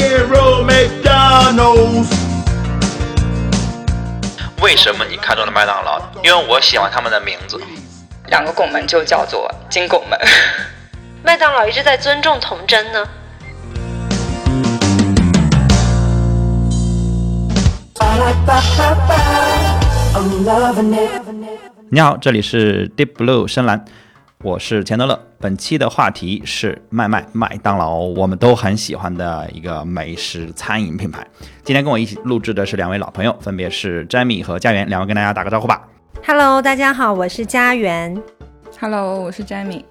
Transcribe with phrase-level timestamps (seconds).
[0.00, 2.08] rock and roll McDonald's.
[4.62, 6.00] 为什么你看中了麦当劳？
[6.22, 7.60] 因为我喜欢他们的名字。
[8.28, 10.18] 两个拱门就叫做金拱门。
[11.22, 13.06] 麦当劳一直在尊重童真呢。
[21.90, 23.84] 你好，这里是 Deep Blue 深蓝，
[24.42, 25.20] 我是钱德勒。
[25.38, 31.26] 本期的话题是麦麦麦当劳，我们都很喜欢的一个美食餐饮品牌。
[31.62, 35.86] 今天跟我一起录制的是两位老朋友，分别是 Jamie 和家园，两位跟大家打个招呼吧。
[36.26, 38.16] Hello，大家好，我是家园。
[38.80, 39.84] Hello，我是 Jamie。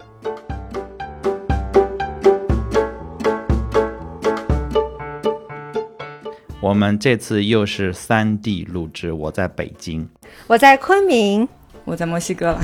[6.59, 10.09] 我们这次又是三地录制，我在北京，
[10.47, 11.47] 我在昆明。
[11.85, 12.61] 我在墨西哥了。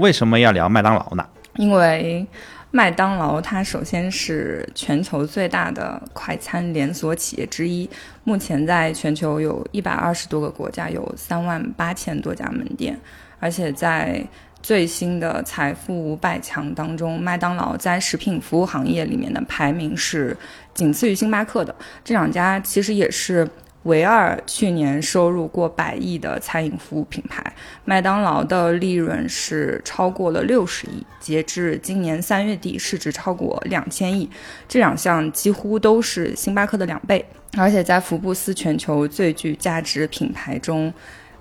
[0.00, 1.26] 为什么要聊麦当劳呢？
[1.56, 2.26] 因为
[2.70, 7.88] 麦当劳它首先是全球最大的快餐连锁企业之一，
[8.24, 12.98] 目前在全球有一百二十多个国家，有三万八千多家门店，
[13.38, 14.24] 而且在
[14.62, 20.34] 最新的财富五百强当中，麦当劳在食品服务行业里面的排名是
[20.72, 21.74] 仅次于星巴克的。
[22.02, 23.46] 这两家其实也是。
[23.84, 27.42] 唯二去年收入过百亿的餐饮服务品牌，
[27.86, 34.28] 麦当劳的利润是超过了六十亿，截至今年三月底，市值超过两千亿。
[34.68, 37.24] 这两项几乎都是星巴克的两倍，
[37.56, 40.92] 而且在福布斯全球最具价值品牌中，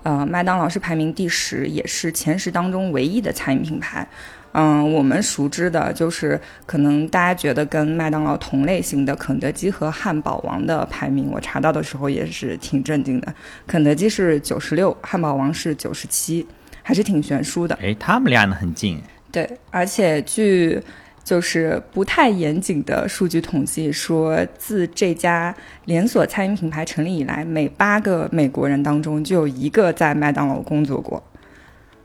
[0.04, 4.08] 呃，麦当劳是排名第十，也是前十当中唯一的餐饮品牌。
[4.54, 13.32] 嗯，我们熟知的就是可能大家觉得跟麦当劳同类型的肯德基和汉堡王的排名，我查到的时候也是挺震惊的。
[13.68, 16.46] 肯德基是九十六，汉堡王是九十七，
[16.82, 17.78] 还是挺悬殊的。
[17.82, 19.00] 哎，他们俩呢很近。
[19.32, 20.82] 对，而且据
[21.24, 25.56] 就是不太严谨的数据统计说，自这家
[25.86, 31.22] 连锁餐饮品牌成立以来，每八个美国人当中就有一个在麦当劳工作过。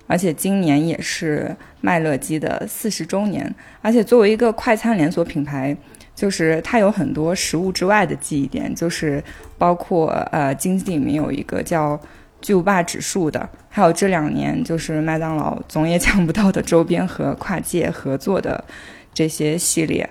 [0.06, 5.76] 而且今年也是麦乐鸡的四十周年，而且作为一个快餐连锁品牌，
[6.15, 9.22] 就是它有很多食物之外的记忆点，就是
[9.56, 11.98] 包括呃经济里面有一个叫
[12.42, 18.62] 巨无霸指数的，还有这两年就是麦当劳总也抢不到的周边和跨界合作的
[19.15, 20.09] 这些系列，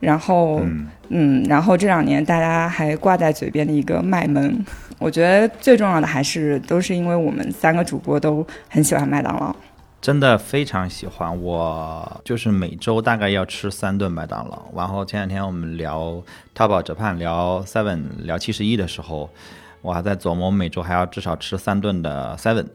[0.00, 4.64] 然后嗯嗯，然后这两年大家还挂在嘴边的一个卖萌。
[4.98, 9.54] 我觉得最重要的还是都是因为我们三个主播都很喜欢麦当劳，
[10.00, 11.40] 真的非常喜欢。
[11.42, 14.62] 我就是每周大概要吃三顿麦当劳。
[14.74, 16.22] 然后前两天我们聊
[16.54, 19.30] 淘宝折盼、聊 Seven、聊七十一的时候，
[19.80, 22.66] 我还在琢磨每周还要至少吃三顿的 Seven。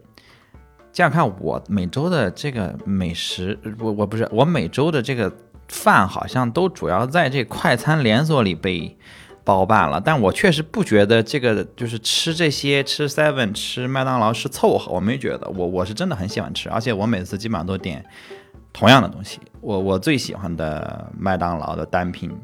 [0.91, 5.31] 这样看，我每周的这个美食，我我不是我每周的这个
[5.67, 8.97] 饭好像都主要在这快餐连锁里被。
[9.47, 18.03] 包办了，但我确实不觉得这个就是吃这些吃 seven 吃麦当劳是凑合，我没觉得，我我是真的很喜欢吃，而且我每次基本上都点
[18.73, 19.39] 同样的东西。
[19.61, 22.35] 我我最喜欢的麦当劳的单品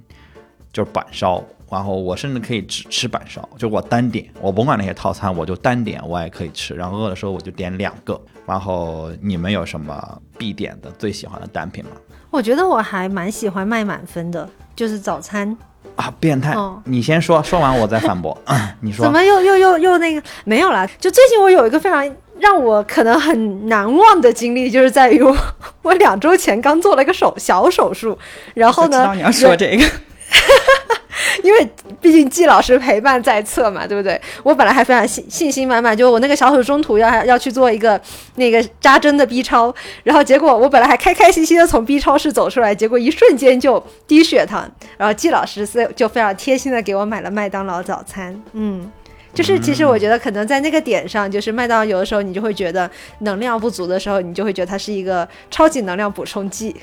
[0.72, 6.76] 就是板烧，然后我甚至可以只吃板烧，就我单点，我甭管那些套餐，我就单点，我也可以吃。
[6.76, 8.22] 然后饿的时候我就点两个。
[8.46, 11.92] 然后你们有什么必点的最喜欢的单品吗？
[12.32, 15.56] 我觉得我还蛮喜欢卖满分的，就是早餐。
[15.98, 16.54] 啊，变态！
[16.54, 18.36] 哦你先说，说完我再反驳。
[18.80, 20.88] 你说怎么又又又又那个没有啦？
[21.00, 22.10] 就最近我有一个非常
[22.40, 25.36] 让我可能很难忘的经历，就是在于我
[25.84, 28.18] 我两周前刚做了一个手小手术，
[28.54, 29.84] 然后呢，我知道你要说这个，
[31.44, 31.70] 因为
[32.00, 34.20] 毕竟季老师陪伴在侧嘛，对不对？
[34.44, 38.00] 我本来还非常信信心满满，就我那个小手中途要要去做一个
[38.36, 48.92] 那个扎针的 B 超，然后结果我本来还开开心心的从 B 超室走出来，结果一瞬间就低血糖，然后季老师就非常贴心的给我买了麦当劳早餐，嗯。
[49.34, 56.76] 就是其实我觉得可能在那个点上，就是麦当劳有的时候你就会觉得能量不足的时候，你就会觉得它是一个超级能量补充剂。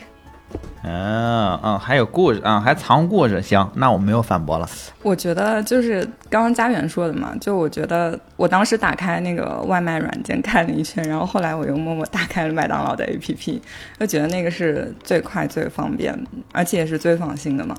[0.83, 3.43] 嗯嗯，还有故事啊、嗯，还藏故事。
[3.43, 4.69] 行，那我没有反驳了。
[5.03, 13.61] 我觉得就是刚刚家园说的嘛，就我觉得我当时打开那个外卖软件看了一圈，然后后来我又默默打开了麦当劳的 APP，
[13.99, 16.17] 就觉得那个是最快最方便，
[16.53, 17.75] 而且也是最放心的嘛。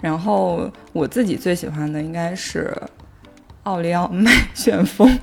[0.00, 2.72] 然后我自己最喜欢的应该是
[3.64, 5.18] 奥利奥麦旋风。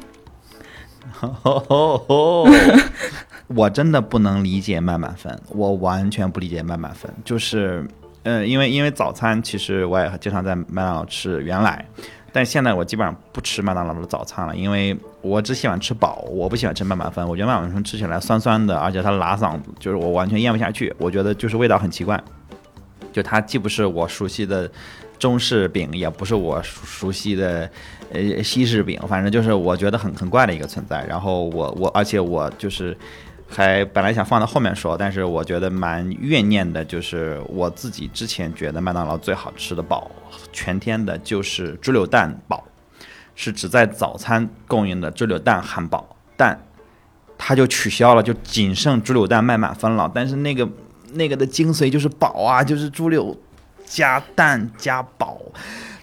[3.47, 7.11] 我真的不能理解麦满分，我完全不理解麦满分。
[7.25, 7.83] 就是，
[8.23, 11.83] 呃，因为因为早餐其实我也经常在麦当劳吃，原来，
[12.31, 17.27] 但现在我基本上不吃麦当劳的早餐了，因为我只喜欢吃饱，我不喜欢吃麦满分。
[17.27, 20.93] 我觉得麦满分吃起来酸酸的，而且它拉嗓子，就是我完全咽不下去。
[20.99, 22.21] 我觉得就是味道很奇怪，
[23.11, 24.69] 就它既不是我熟悉的
[25.17, 27.67] 中式饼，也不是我熟悉的
[28.11, 31.05] 呃西式饼，反正就是我觉得很很怪的一个存在。
[31.05, 32.97] 然后我我而且我就是
[33.47, 40.09] 还本来想放到后面说，但是我觉得蛮怨念的，就是我自己之前觉得麦当劳最好吃的堡，
[40.51, 42.63] 全天的就是猪柳蛋堡，
[43.35, 46.59] 是只在早餐供应的猪柳蛋汉堡，但
[47.37, 50.11] 它就取消了，就仅剩猪柳蛋卖满分了。
[50.13, 50.67] 但是那个
[51.13, 53.35] 那个的精髓就是堡啊，就是猪柳
[53.85, 55.41] 加蛋加堡，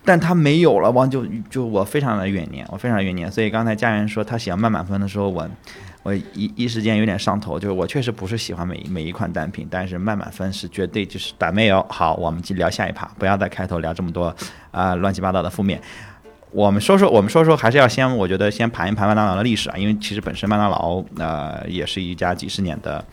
[0.06, 3.30] 但它没有了，王就就我非常的怨念，我非常怨念。
[3.30, 5.46] 所以刚才家人说他喜欢卖满分的时候，我
[6.04, 11.84] 我一一时间有点上头，就是我确实不是喜欢每每一款单品，但是卖满分是绝对就是打没有。
[11.90, 14.34] 好，我们去聊下一趴，不要在开头聊这么多
[14.70, 15.80] 啊、乱七八糟的负面。
[16.52, 23.04] 我们说说，我们说说，还是要先，我觉得先盘一盘麦当劳的历史啊，因为其实本身麦当劳呃也是一家几十年的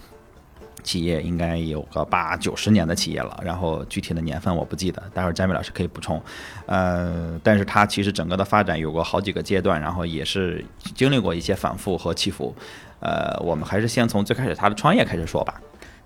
[0.83, 3.39] 企业，应该有个八九十年的企业了。
[3.43, 6.21] 然后具体的年份我不记得，待会儿佳美老师可以补充。
[6.65, 10.63] 呃，但是它其实整个的发展有过好几个阶段，然后也是
[10.93, 12.53] 经历过一些反复和起伏。
[12.99, 15.59] 呃，我们还是先从最开始它的创业开始说吧。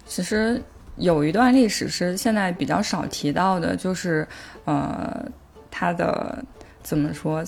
[0.06, 0.62] 其实
[0.95, 4.27] 有一段历史是现在比较少提到的，就是
[4.65, 5.25] 呃，
[5.69, 6.44] 它的
[6.81, 7.44] 怎么说，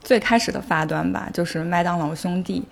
[0.00, 2.62] 最开始的发端吧，就是麦当劳兄弟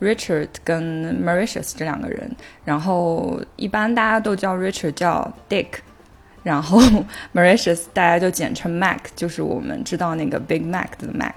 [0.00, 5.68] Richard 跟 Mauritius 这两个人，然后一般大家都叫 Richard 叫 Dick。
[6.42, 6.80] 然后
[7.34, 11.34] Mauritius 大家就简称 Mac，就是我们知道那个 Big Mac 的 Mac。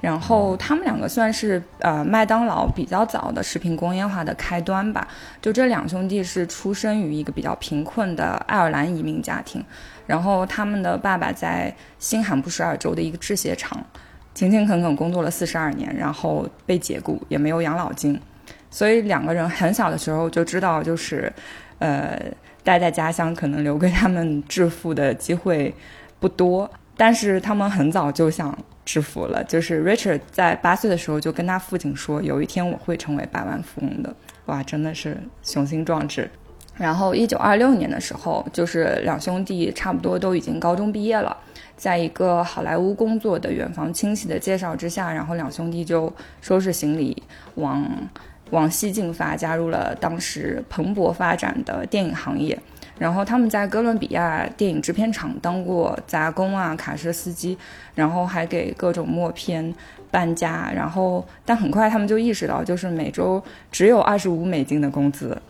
[0.00, 5.06] 然后他们两个算是呃麦当劳比较早的食品工业化的开端吧。
[5.40, 9.62] 就这两兄弟是出生于一个比较贫困的爱尔兰移民家庭，
[10.06, 13.78] 然后他们的爸爸在新罕布什尔州的一个制鞋厂
[14.34, 18.18] 勤勤恳恳工作了四十二年，然后被解雇，也没有养老金，
[18.70, 21.32] 所以两个人很小的时候就知道，就是
[21.78, 22.20] 呃
[22.62, 25.74] 待在家乡可能留给他们致富的机会
[26.18, 28.56] 不多，但是他们很早就想。
[28.82, 34.12] 致富了，就是 Richard 在八岁的时候就跟他父亲说，有一天我会成为百万富翁的。
[34.46, 36.28] 哇，真的是雄心壮志。
[36.76, 41.36] 然后一九二六年的时候，就是两兄弟差不多都已经高中毕业了，
[41.80, 46.12] 在一个好莱坞工作的远房亲戚的介绍之下，然后两兄弟就
[46.42, 47.22] 收拾行李
[47.54, 47.82] 往
[48.50, 52.58] 往西进发，加入了当时蓬勃发展的电影行业。
[52.98, 57.56] 然后他们在哥伦比亚电影制片厂当过杂工啊、卡车司机，
[57.94, 59.74] 然后还给各种默片
[60.10, 60.70] 搬家。
[60.76, 63.42] 然后，但很快他们就意识到，就是每周
[63.72, 65.40] 只有二十五美金的工资，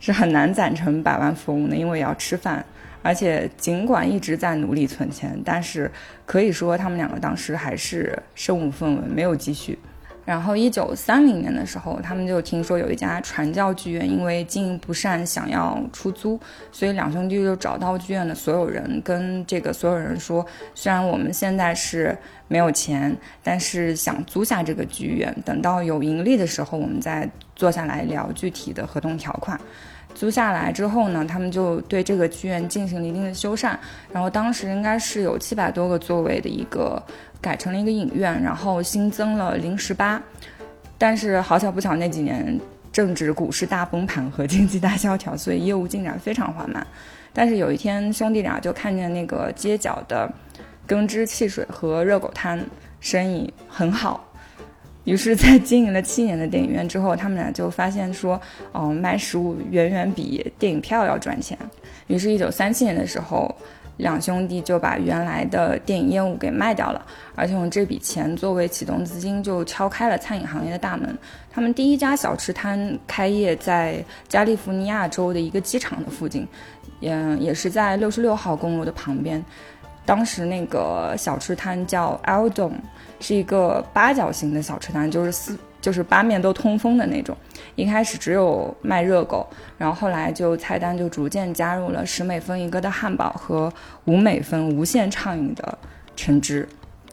[0.00, 2.64] 是很难攒成百万富翁的，因为要吃饭。
[3.04, 5.90] 而且尽管一直在努力存钱，但是
[6.24, 9.78] 可以说他们两个当时还是身无分文，没有积蓄。
[10.24, 16.40] 然后，一九三零年的时候，他们就听说有一家传教剧院因为经营不善想要出租，
[16.72, 22.16] 所以两兄弟就找到剧院的所有人，跟这个所有人说：虽然我们现在是
[22.48, 29.60] 没有钱，但是想租下这个剧院，等到有盈利的时候，我们再坐下来聊具体的合同条款。
[30.14, 33.76] 租下来之后呢，他们就对这个剧院进行了一定的修缮，
[34.12, 37.02] 然后当时应该是有七百多个座位的一个。
[37.40, 40.18] 改成了一个影院，然后新增了零十八，
[40.96, 42.58] 但是好巧不巧那几年
[42.90, 46.86] 正值股市大崩盘和经济大萧条，所以业务进展非常缓慢。
[47.34, 50.26] 但是有一天兄弟俩就看见那个街角的
[50.86, 52.58] 耕织汽水和热狗摊
[52.98, 54.26] 生意很好，
[55.04, 58.40] 于是，在经营了七年的电影院之后，他们俩就发现说，
[58.72, 61.56] 哦，卖食物远远比电影票要赚钱。
[62.06, 63.54] 于是，一九三七年的时候。
[63.98, 67.06] 两兄弟就把原来的电影业务给卖掉了，
[67.36, 71.16] 而且用这笔钱作为启动资金，就敲开了餐饮行业的大门。
[71.48, 76.44] 他们第一家小吃摊开业在加利福尼亚州的一个机场的附近，
[77.02, 79.40] 嗯，也是在六十六号公路的旁边。
[80.04, 82.72] 当时那个小吃摊叫 Aldon，
[83.24, 85.56] 是一个八角形的小吃摊，就是四。
[85.80, 87.36] 就是八面都通风的那种，
[87.74, 93.70] 一开始只有卖热狗，然后后来就菜单就逐渐加入了十美分一个的汉堡和
[94.06, 95.76] 五美分无限畅饮的
[96.16, 96.66] 橙汁，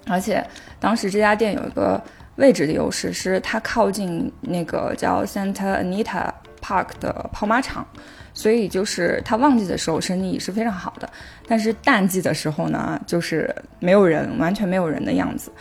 [0.07, 0.41] 而且
[0.79, 2.01] 当时这家店有一个
[2.37, 7.85] 位置的优势，是它靠近那个叫 Santa Anita Park 的跑马场，
[8.33, 11.09] 所以就是它旺季的时候生意也是非常好的，
[11.45, 15.51] 但是淡季的时候呢，就是没有人，完全没有人的样子。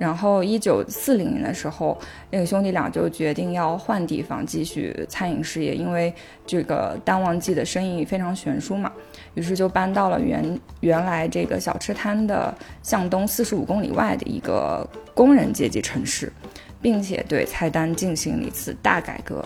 [0.00, 1.96] 然后，一九四零年的时候，
[2.30, 6.10] 那个兄弟俩就决定要换地方继续餐饮事业，因为
[6.46, 8.90] 这个淡旺季的生意非常悬殊嘛。
[9.34, 16.32] 于是就搬到了原原来这个小吃摊的向东四十五公里外的一个工人阶级城市，
[16.80, 19.44] 并且对菜单进行了一次大改革，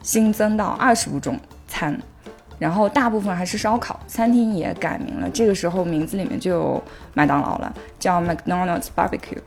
[0.00, 1.36] 新增到二十五种
[1.66, 2.00] 餐。
[2.56, 5.28] 然后大部分还是烧烤，餐厅也改名了。
[5.30, 6.84] 这个时候名字里面就有
[7.14, 9.40] 麦当劳了，叫 McDonald's Barbecue。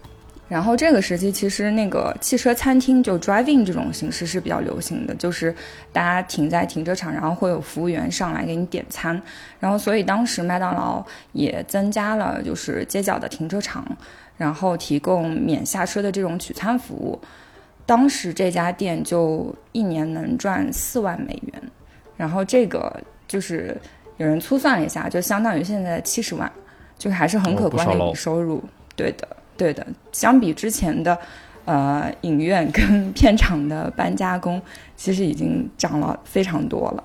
[0.48, 5.54] 然后这个时期其实那个汽车餐厅就 drive-in 这种形式是比较流行的，就是
[5.92, 9.20] 大家停在停车场，然后会有服务员上来给你点餐。
[9.60, 13.84] 然后所以当时麦当劳也增加了就是街角的停车场，
[14.38, 17.20] 然后提供免下车的这种取餐服务。
[17.88, 21.62] 当时这家店就一年能赚四万美元，
[22.18, 23.76] 然后这个就是
[24.18, 26.52] 有人粗算了一下，就相当于现在的七十万，
[27.00, 28.64] 就还是很可观的一笔收入。
[28.96, 29.28] 对的。
[29.58, 31.18] 对的，相比之前的，
[31.66, 34.62] 呃，影院跟 片场的搬家工，
[34.96, 37.04] 其实已经涨了非常多了。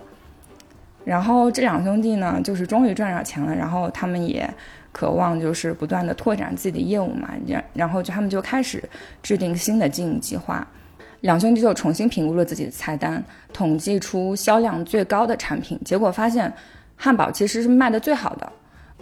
[1.05, 4.49] 然后这两兄弟呢，就是终于赚着钱了，然后他们也
[4.93, 8.83] 渴望就是不断的拓展自己的业务嘛，然然后就他们就开始
[9.23, 10.67] 制定新的经营计划。
[11.23, 16.53] 两兄弟就重新评估了自己的菜单，统计出销量最高的产品，结果发现
[16.97, 18.53] 汉堡其实是卖的最好的。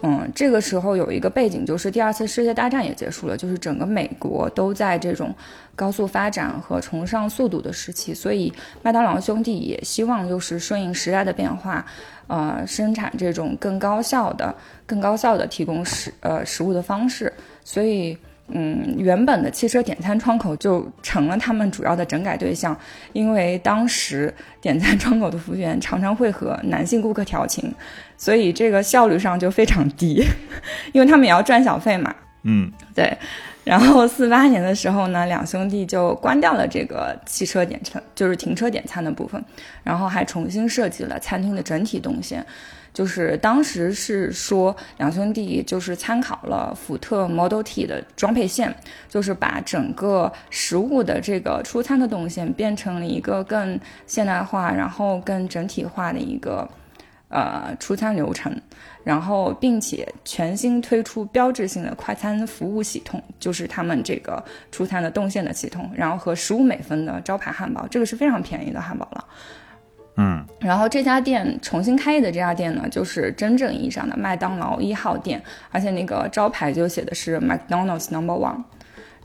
[0.01, 5.33] 嗯，这个时候有一个背景，就是第二次世界大战也结束了，就是整个美国都在这种
[5.75, 11.85] 高速发展和崇尚速度的时期，所以麦当劳兄弟也希望就是顺应时代的变化，
[12.27, 17.31] 呃，生产这种更高效的、更高效的提供食呃食物的方式，
[17.63, 18.17] 所以。
[18.51, 22.75] 嗯，原本的汽车点餐窗口就成了他们主要的整改对象，
[23.13, 27.71] 因为当时点餐窗口的服务员常常会和男性顾客调情，
[28.19, 30.23] 所以这个效率上就非常低，
[30.91, 32.13] 因为他们也要赚小费嘛。
[32.43, 33.17] 嗯，对。
[33.63, 39.43] 然后四八年的时候呢，两兄弟就关掉了这个汽车点餐，就是停车点餐的部分，
[39.83, 42.45] 然后还重新设计了餐厅的整体动线。
[42.91, 48.75] 就是当时是说两兄弟就是参考了福特 Model T 的装配线，
[49.07, 56.67] 就是把整个食物的这个出餐的动线变成了一个更现代化，然后更整体化的一个
[57.29, 58.55] 呃出餐流程，
[59.03, 69.25] 然后并且全新推出标志性的快餐服务系统，就是他们这个出餐的动线的系统，然后和十五美分的招牌汉堡，这个是非常便宜的汉堡了。
[70.17, 78.63] 嗯，然后这家店重新开业的这家店呢，就是真正意义上的麦当劳一号店，而且那个招牌就写的是 McDonald's Number One。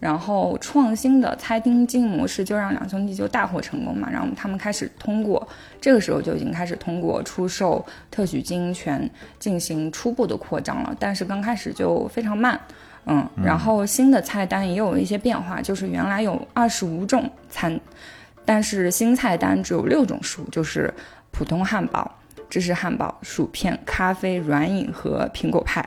[0.01, 5.47] 然后创新的餐厅经营模式就让两兄弟就大获成功嘛，然后他们开始通过
[5.81, 9.09] 这个时候就已经开始通过出售特许经营权
[9.39, 12.61] 进行初步的扩张了，但是刚开始就非常慢，
[13.07, 17.81] 嗯，然后新的菜单也有一些变化，就是原来有二十五种餐。
[18.47, 20.93] 但是新菜单只有六种食物，就是
[21.31, 22.19] 普通汉堡、
[22.51, 25.83] 芝士汉堡、薯片、咖啡、软饮和苹果派，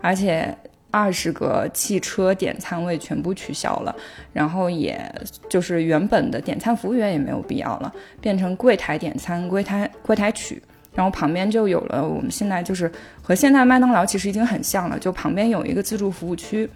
[0.00, 0.56] 而且
[0.90, 3.94] 二十个汽车点餐位全部取消了，
[4.32, 5.00] 然后也
[5.48, 10.62] 就是原本的点餐服务员也没有必要了，变成柜台点餐、柜台柜台取，
[10.94, 12.90] 然后旁边就有了我们现在就是
[13.22, 16.68] 和现在麦当劳其实已经很像了，就旁边有一个自助服务区，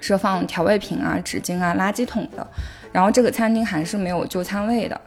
[0.00, 2.46] 是放调味品啊、纸巾啊、垃圾桶的。
[2.92, 5.00] 然后这个餐厅还是没有就餐位的，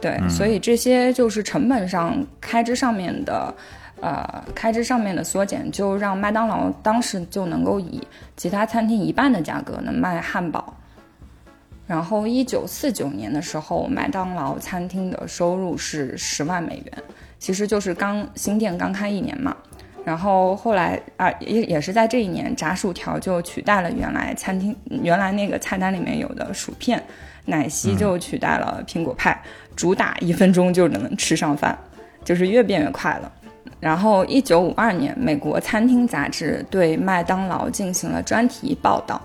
[0.00, 3.54] 对，所以这些就是成本上开支上面的，
[4.04, 8.06] 呃，开支上面的缩减，就让麦当劳当时就能够以
[8.36, 10.74] 其他餐厅一半的价格能卖汉堡。
[11.86, 17.02] 然后一九四九年的时候，麦当劳餐厅的收入是十万美元，
[17.38, 19.56] 其实就是刚新店刚开一年嘛。
[20.04, 27.02] 然后后来啊，也也是在这一年，炸薯条就取代了原来餐厅原来那个菜单里面有的薯片，
[27.46, 29.42] 奶昔就取代了苹果派，
[29.74, 31.78] 主打一分钟就能吃上饭，
[32.22, 33.32] 就是越变越快了。
[33.80, 39.20] 然后一九五二年，美国餐厅杂志对麦当劳进行了专题报道。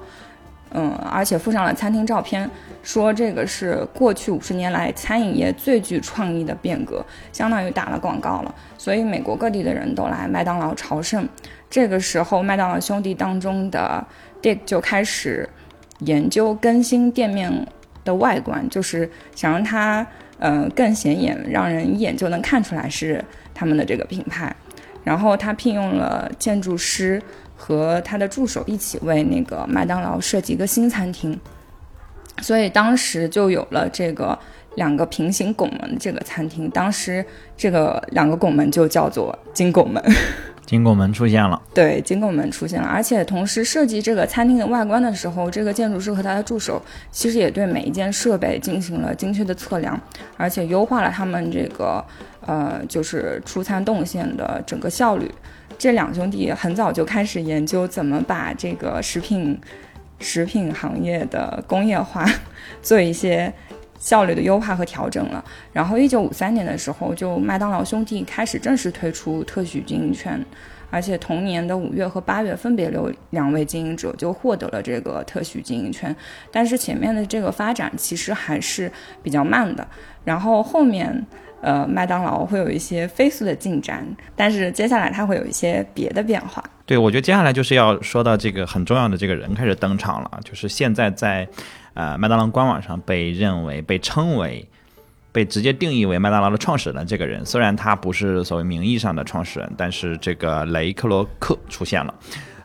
[0.71, 2.47] 嗯，而且附上了餐厅照片，
[2.83, 8.53] 说这个是过去五十年来餐饮业最具创意的变革，相当于打了广告了。
[8.77, 11.27] 所以美国各地的人都来麦当劳朝圣。
[11.71, 14.05] 这个时候，麦当劳兄弟当中的
[14.43, 15.49] Dick 就开始
[16.01, 17.51] 研究更新店面
[18.03, 20.05] 的外观，就是想让它
[20.37, 23.25] 呃更显眼，让人一眼就能看出来是
[23.59, 24.55] 他们的这个品牌。
[25.03, 27.21] 然后他聘用了建筑师。
[27.61, 31.37] 和他的助手一起为那个麦当劳设计一个新餐厅，
[32.41, 34.39] 所以当时就有了这个
[34.75, 36.69] 两个平行拱门这个餐厅。
[36.69, 37.23] 当时
[37.57, 40.01] 这个两个拱门就叫做金拱门，
[40.65, 41.61] 金拱门出现了。
[41.73, 49.99] 对，金拱门出现了，而且同时设计这个餐厅的外观的时候，这个建筑师和他的助手其实也对每一件设备进行了精确的测量，
[50.37, 52.01] 而且优化了他们这个
[52.45, 55.29] 呃就是出餐动线的整个效率。
[55.77, 59.59] 这两兄弟很早就开始研究怎么把这个食品
[60.19, 62.25] 食品行业的工业化
[62.81, 63.53] 做一些
[63.97, 65.43] 效率的优化和调整了。
[65.71, 70.43] 然后，一九五三年的时候，就麦当劳兄弟开始正式推出特许经营权，
[70.89, 76.13] 而且同年的五月和八月分别有两位经营者就获得了这个特许经营权。
[76.51, 78.91] 但是前面的这个发展其实还是
[79.23, 79.87] 比较慢的。
[80.25, 81.25] 然后后面，
[81.61, 86.63] 呃，麦当劳会有一些飞速的进展，但是接下来它会有一些别的变化。
[86.85, 91.47] 对，我觉得接下来就是要说到这个很重要的这个人开始登场了，就是现在在，
[91.93, 94.67] 呃，麦当劳官网上被认为、被称为、
[95.31, 102.13] 被直接定义为麦当劳的创始人这个人，虽然他不是所谓名义上的创始人，但是这个雷克罗克出现了。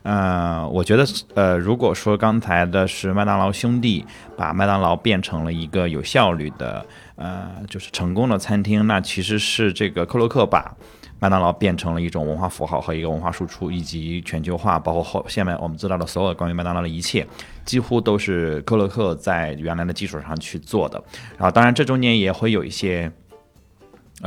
[0.04, 4.04] 呃，我觉得，呃，如果说刚才的是麦当劳兄弟
[4.36, 6.84] 把麦当劳变成了一个有效率的，
[7.16, 10.76] 呃，就是成功的餐厅，那其实是这个克洛克把
[11.20, 17.26] 麦当劳变成了一种文化符号和一个文化输出，以及全球化，包括后下面我们知道的所有关于麦当劳的一切，
[17.64, 21.02] 几乎都是克洛克在原来的基础上去做的。
[21.38, 23.10] 然后，当然这中间也会有一些，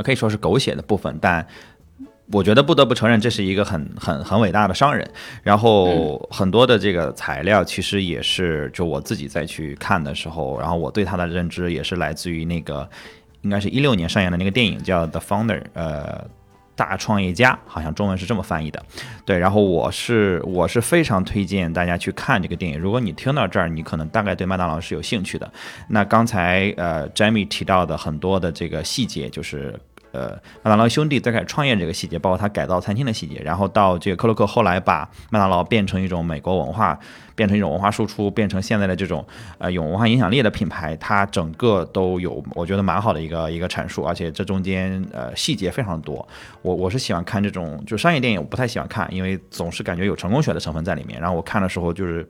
[0.02, 1.46] 可以说是狗血的部分，但。
[2.30, 5.08] 我觉得不得不承认，这是一个很很很伟大的商人。
[5.42, 12.86] 然后很多的这个材料，其实也是就我自己再去看的时候，然后我对他的认知也是来自于那个，
[13.40, 16.22] 应该是一六年上映的那个电影叫《The Founder》，呃，
[16.76, 18.84] 大创业家，好像中文是这么翻译的。
[19.24, 22.78] 对，然后我是我是非常推荐大家去看这个电影。
[22.78, 25.50] 如果你听到这儿，你可能大概对麦当劳是有兴趣的。
[25.88, 29.74] 那刚才呃，Jamie 提到的很多的这个细节，就是。
[30.18, 30.30] 呃，
[30.64, 36.98] 麦当劳兄弟最开始创业这个细节，包括他改造餐厅的细节，然后到这个克洛克后来把麦当劳变成一种美国文化，
[37.36, 39.24] 变成一种文化输出，变成现在的这种
[39.58, 46.26] 呃有文化影响力的品牌，它整个都有我觉得蛮好的一个一个阐述，而且这中间呃细节非常多。
[46.62, 51.20] 我我是喜欢看这种就商业电影，我不太喜欢看，因为总是感觉有成功学的成分在里面。
[51.20, 52.28] 然后我看的时候就是。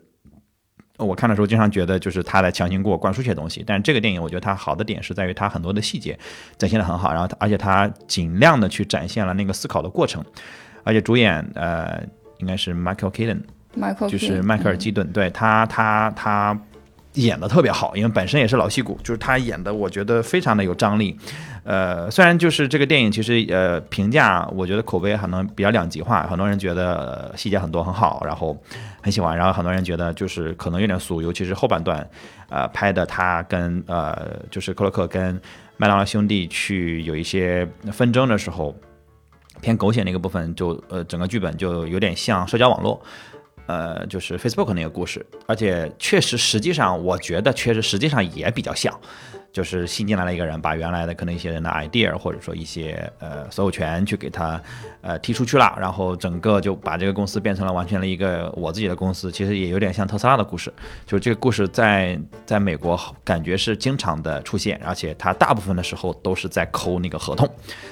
[0.99, 6.19] 我看的时候经常觉得就是他在强行给我灌输些东西，但是这个电影我觉得它好的点是在于它很多的细节
[6.57, 10.25] 展现的很好，然后而且它尽量的去展现了那个思考的过程，
[10.83, 12.03] 而且主演呃
[12.39, 13.41] 应该是 Michael Keaton，
[14.09, 16.61] 就是迈克尔基顿，对他他他
[17.15, 21.17] 演的特别好，因为本身也是老戏骨，就是他演的我觉得非常的有张力。
[21.65, 28.57] 呃，虽然就是这个电影，其实呃评价，我觉得口碑可能比较两极化，很多人觉得细节很多很好，然后
[29.03, 32.09] 很喜欢，然后很多人觉得就是可能有点俗，尤其是后半段，
[32.49, 35.39] 呃拍的他跟呃就是克洛克跟
[35.77, 38.75] 麦当劳兄弟去有一些纷争的时候，
[39.61, 42.99] 偏狗血那个部分，就呃整个剧本就有点像社交网络，
[43.69, 48.93] 呃就是 Facebook 那个故事，而且确实实际上我觉得确实实际上也比较像。
[49.53, 54.61] 就是新进来了一个人，把原来的可能一些人的 idea 或者说一些呃所有权去给他
[55.01, 59.33] 呃踢出去了，然后整个就把这个公司变成了完全的一个我自己的公司。
[59.33, 60.73] 其实也有点像特斯拉的故事，
[61.07, 67.49] 就这个故事在在美国感觉是经常的出现，而且它大部分的时候都是在抠那个合同。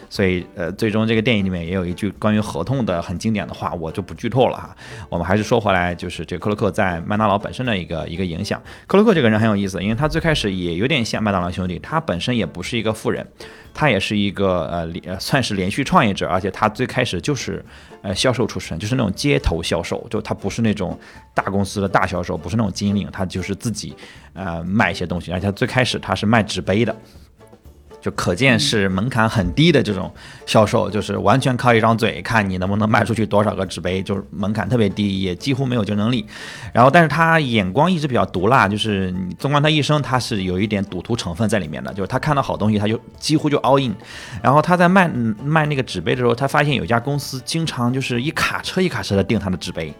[0.08, 4.76] 所以呃，最终这个电影里面也有一句关于合同的很经典的话，我就不剧透了哈。
[5.08, 8.62] 我们还是说回来，就是这个克洛克在麦当劳本身的一个一个影响。
[8.86, 11.45] 克洛克这个人很有意思，因为他最开始也有点像麦当劳。
[11.52, 13.26] 兄弟，他本身也不是一个富人，
[13.74, 17.64] 他也是一个呃连算是连续创业者，而且他最开始就是
[18.02, 20.98] 呃销售出身，就是那种街头销售，就他不是那种
[21.34, 23.94] 大公司的大销售，不是那种精灵，他就是自己
[24.34, 26.94] 呃卖一些东西，而且他最开始他是卖纸杯的。
[28.06, 30.08] 就可见是门槛很低的这种
[30.46, 36.24] 销售，就是完全靠一张嘴，看你能不能卖出去多少个纸杯，就是门槛特别低，也几乎没有竞争力。
[36.72, 43.92] 然后，但是他眼光一直比较毒辣，就是纵观他一生，他是有一点赌徒成分在里面的，就是他看到好东西，他就几乎就 all in。
[44.40, 45.08] 然后他在卖
[45.42, 49.92] 卖那个纸杯的时候，他发现有一家公司经常就是一卡车一卡车的订他的纸杯。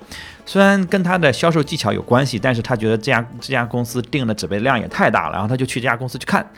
[0.46, 6.48] 虽然跟他的销售技巧有关系，但是他觉得这家这家公司定的纸杯量也太大了，然后他就去这家公司去看，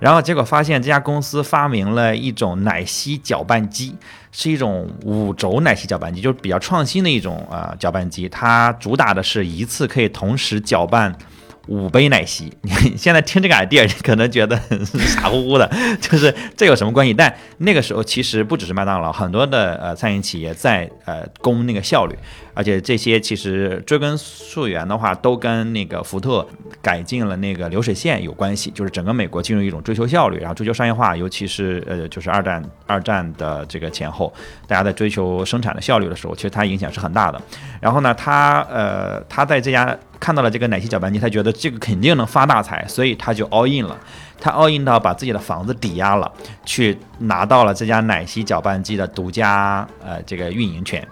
[0.00, 3.94] 然后结果发现这家公司发明了一种奶昔搅拌机，
[4.32, 11.16] 是一种五轴奶昔搅拌机，就是比较创新的一种呃搅拌机，它主打的是一次可以同时搅拌。
[11.66, 17.12] 五杯奶昔， 你现在听这个 idea，你可能觉得傻乎乎的， 就是这有什么关系？
[17.12, 22.16] 但那个时候其实不只是麦当劳，很多的呃餐饮企业在呃攻那个效率，
[22.54, 26.46] 而且这些其实追根溯源的话，都跟那个福特
[26.80, 28.70] 改进了那个流水线有关系。
[28.76, 34.32] 就是整个美国进入一种追求效率，然后追求商业化，尤其是呃就是二战二战的这个前后，
[34.66, 37.40] 大家在追求生产的效率的时候，其实它影响是很大的。
[37.80, 39.96] 然后呢，他呃他在这家。
[40.18, 43.98] 看到了这个奶昔搅拌机，他觉得这个肯定能发大财，所以他就 all in 了。
[44.40, 46.30] 他 all in 到把自己的房子抵押了，
[46.64, 51.06] 去拿到了这家奶昔搅拌机的独家呃这个运营权。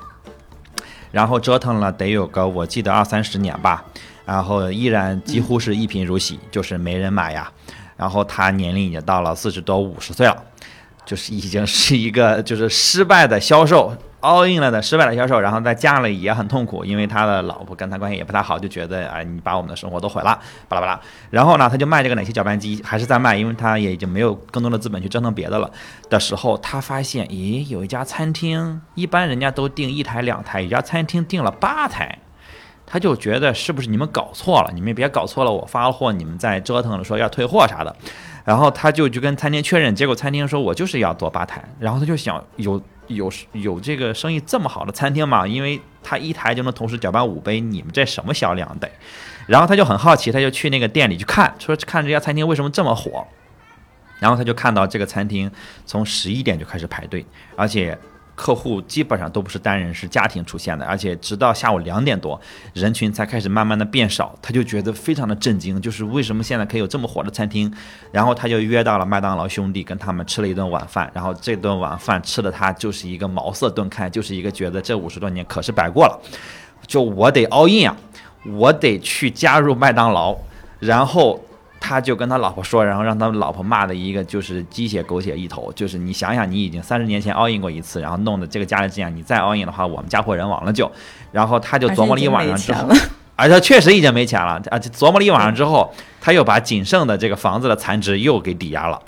[1.11, 3.85] 然后折腾了得有个我记得二三十年吧，
[4.25, 7.51] 然后依然几乎是一贫如洗，就是没人买呀。
[7.97, 10.37] 然后他年龄已经到了四十多五十岁了，
[11.07, 21.01] 就是已经是一个就是失败的销售，all in 了的失败的销售，然后在家里也很痛苦，因为他的老婆跟他关系也不太好，就觉得哎你把我们的生活都毁了，巴拉巴拉。
[21.31, 25.71] 然后呢，他就卖这个奶昔搅拌机，还是在卖，因为他也已经没有更多的资本去折腾别的了。
[26.09, 32.19] 的时候，他发现，咦，有一家餐厅，一般人家都订一台两台，一家餐厅订了八台。
[32.87, 34.71] 他就觉得是不是你们搞错了？
[34.75, 37.97] 你们别搞错了，我发了货，你们在折腾了，说要退货啥的。
[38.45, 41.65] 然后他就去跟餐厅确认，结果餐厅说我就是要做八台。
[41.81, 45.47] 然后他就想，有有有这个生意这么好的餐厅嘛？
[45.47, 48.91] 因为他一台就能同时搅拌五杯，你们这什么销量得？
[49.47, 53.27] 然后他就很好奇，他就去那个店里去看，说看这家餐厅为什么这么火。
[54.21, 55.51] 然后他就看到这个餐厅
[55.85, 57.25] 从十一点就开始排队，
[57.57, 57.99] 而且。
[58.35, 62.41] 客户基本上都不是单人，是家庭出现的，而且直到下午两点多，
[62.73, 64.35] 人群才开始慢慢的变少。
[64.43, 67.73] 他就觉得非常的震惊，就是为什么现在可以有这么火的餐厅？
[68.11, 71.11] 然后他就约到了麦当劳兄弟，跟他们吃了一顿晚饭。
[71.15, 76.21] 然后这顿晚饭吃的他就是一个茅塞顿开，就是一个觉得这五十多年可是白过了。
[76.87, 77.97] 就我得 all in 啊，
[78.47, 80.37] 我得去加入麦当劳，
[80.81, 81.41] 然后。
[81.87, 90.91] 他就跟他老婆说，然后让他老婆骂的一个就是鸡血狗血一头，就是你想想，你已经三十年前 all in 过一次，然后弄得这个家里这样，你再 all in 的话，我们家破人亡了就。
[91.31, 92.89] 然后他就琢磨了一晚上之后，
[93.37, 95.93] 而且确实已经没钱了，而且琢磨了一晚上之后，
[96.23, 98.99] 他又把仅剩的这个房子的残值又给抵押了，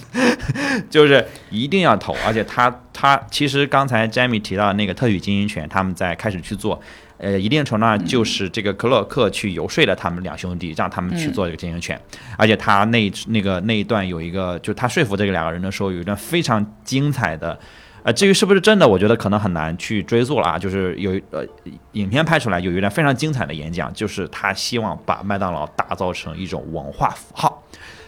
[0.90, 6.78] 就是一定要投，而且他他其实刚才 Jamie 提到那个特许经营权，他们在开始去做。
[7.20, 12.00] 呃，一定程度上就是这个克洛克去游说了他们两兄弟，让他们去做这个经营权，
[12.38, 17.58] 而且他那那个那一段有一个，就他说服这个两个人的时候，有一段非常精彩的，
[18.02, 20.58] 呃，至于是不是真的，我觉得可能很难去追溯了啊。
[20.58, 21.46] 就是有呃，
[21.92, 27.62] 影片拍出来有一段非常精彩的演讲，就是他希望把麦当劳打造成一种文化符号。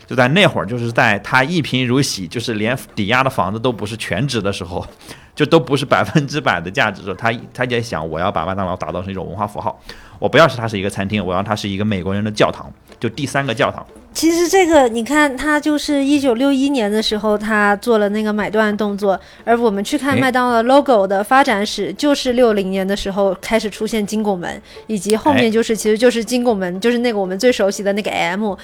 [0.07, 4.87] 就在那会儿，就是在他一贫如洗，就是连抵押的房子都不是全值的时候。
[5.35, 9.81] 就都不是百分之百的价值，说他他在想，我要把麦当劳打造成一种文化符号，
[10.19, 13.87] 我不要是它是一个餐厅，我要它是一个美国人的教堂，就第三个教堂。
[14.13, 28.55] 其实这个你看，他就是一九六一年的时候，他做了那个买断动作，而我们去看麦当劳 logo 的发展史，就是六零年的时候开始出现金拱门，以及后面就是其实就是金拱门，就是那个我们最熟悉的那个 M，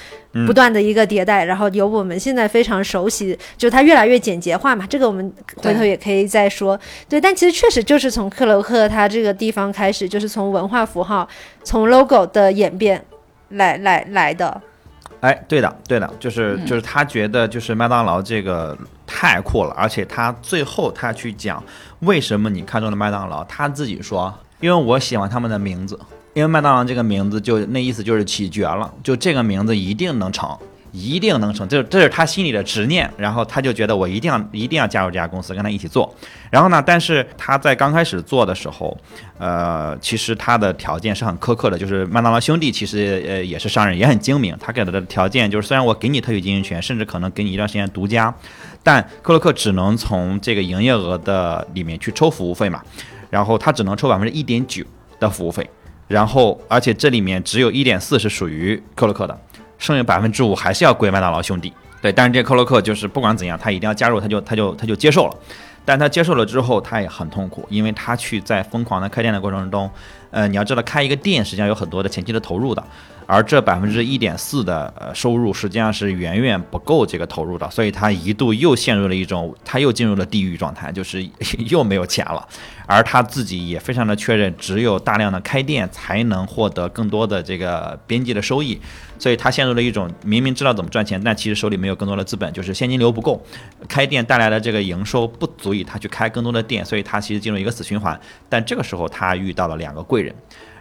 [0.46, 6.78] 不断的一个迭代，然后有我们现在非常熟悉，就它越来越简洁化嘛，这个我们回头也可以再说。
[7.08, 11.26] 对，但其实确实就是从克罗克它这个地方开始，就是从文化符号、
[11.64, 13.02] 从 logo 的演变
[13.48, 14.60] 来来来的。
[15.20, 18.76] 哎，对的，对的，就是就是他觉得就是麦当劳这个
[19.06, 21.62] 太酷了，而且他最后他去讲
[22.00, 25.98] 为什么你看中了麦当劳，他自己说，因为我喜欢他们的名字，
[26.34, 30.56] 因为麦当劳这个名字就那意思就是起绝了，就这个名字一定能成。
[30.92, 36.14] 一定能成，这这是他心里的执念，然后他就觉得我一定要一定要加入这家公司，跟他一起做。
[36.50, 38.96] 然后呢，但是他在刚开始做的时候，
[39.38, 44.56] 呃，其实他的条件是很苛刻的，就是麦当劳兄弟其实呃也是商人，也很精明。
[44.58, 48.34] 他给他的条件就是，虽然我给你特许经营权，甚至可能给你一段时间独家，
[48.82, 52.82] 但克洛克只能从这个营业额的里面去抽服务费嘛，
[53.30, 54.82] 然后他只能抽百分之一点九
[55.20, 55.68] 的服务费，
[56.06, 59.38] 然后而且这里面只有一点四是属于克洛克的。
[59.78, 65.36] 剩下百分之五还是要归麦当劳兄弟，对，但是这克洛克就是不管怎样，他一定要加入，他就他就他就接受了，
[65.84, 69.90] 但他接受了之后，他也很痛苦，因为他去在疯狂的开店的过程中，
[70.30, 72.82] 呃，你要知道开一个店实际上有很多的前期的投入的。
[73.26, 81.22] 而这百分之一点四的呃收入实际上是远远不够这个投入的，所以他一度又陷入了一种，他又进入了地狱状态，就是
[81.68, 82.48] 又没有钱了。
[82.86, 88.80] 而他自己也非常的确认，只有大量的开店才能获得更多的这个边际的收益，
[89.18, 93.38] 所以他陷入了一种明明知道怎么赚钱，但其实手里没有更多的资本，就是现金流不够，
[93.86, 98.18] 开店带来的这个营收不足以他去开更多的店，所以他其实进入一个死循环。
[98.48, 100.34] 但这个时候他遇到了两个贵贵人，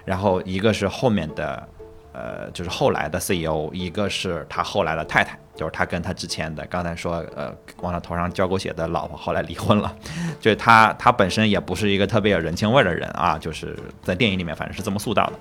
[0.06, 1.67] 然后一个是后面的。
[2.13, 9.95] 呃，就是后来的 CEO，一个是他后来的太太，就是他跟他之前的刚才说，呃，往他头上浇狗血的老婆，后来离婚了。
[10.39, 15.34] 就是他，他本身也不是一个特别有人情味的人啊，就是在电影里面反正是这么塑造的。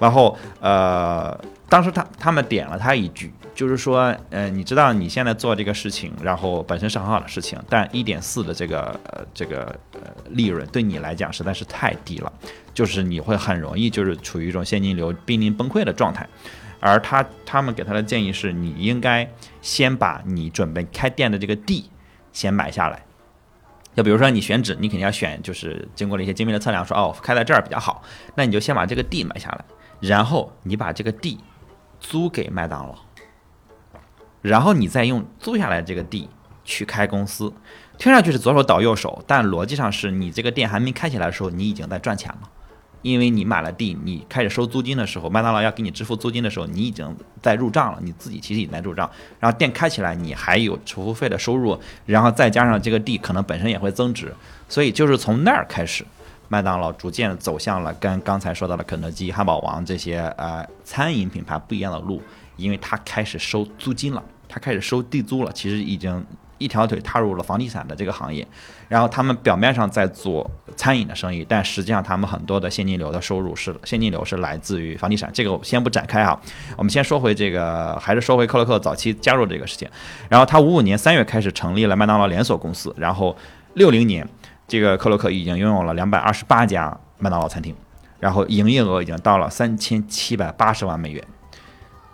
[0.00, 1.38] 然后，呃，
[1.68, 12.32] 当时他他们点了他一句，就是说，呃，你知道你现在做这个事情，然后本身是很好的事情，但一点四的这个呃这个呃利润对你来讲实在是太低了。
[12.74, 16.26] 就是你会很容易就是处于一种现金流濒临崩溃的状态，
[16.80, 21.90] 而他他们给他的建议是，你应该先把你准备开店的这个地
[22.32, 23.04] 先买下来。
[23.94, 28.02] 就比如说你选址，你肯定要选就是经过了一些精密的测量，说哦开在这儿比较好，
[28.34, 29.62] 那你就先把这个地买下来，
[30.00, 31.38] 然后你把这个地
[32.00, 32.96] 租给麦当劳，
[34.42, 36.28] 然后你再用租下来这个地
[36.64, 37.50] 去开公司，
[37.96, 42.50] 听上去是左手倒右手，但逻辑上是你这个店还没开起来的时候，你已经在赚钱了。
[43.02, 49.10] 因为你买了地，你开始收租金的时候，麦当劳要给你支付租金的时候，你已经在入账了，你自己其实已经在入账。
[49.40, 51.76] 然后店开起来，你还有储服费的收入，
[52.06, 54.32] 然后再加上这个地可能本身也会增值，
[54.68, 56.06] 所以就是从那儿开始，
[56.46, 62.22] 麦当劳逐渐走向了跟刚才说到的肯德基、汉堡王这些呃餐饮品牌不一样的路，
[62.62, 66.24] 因为他开始收租金了，他开始收地租了，其实已经
[66.58, 68.46] 一条腿踏入了房地产的这个行业。
[68.88, 75.30] 然后他们表面上在做餐饮的生意，但实际上他们很多的现金流的收入是现金流是来自于房地产。
[75.32, 76.38] 这个我先不展开啊，
[76.76, 79.88] 我们先说回这个，还是说回克洛克早期加入这个事情。
[80.28, 83.36] 然后他五五年三月开始成立了麦当劳连锁公司，然后
[83.74, 84.28] 六零年
[84.68, 87.74] 这个克洛克已经拥有了两百二十八家麦当劳餐厅，
[88.20, 91.24] 然后营业额已经到了三千七百八十万美元，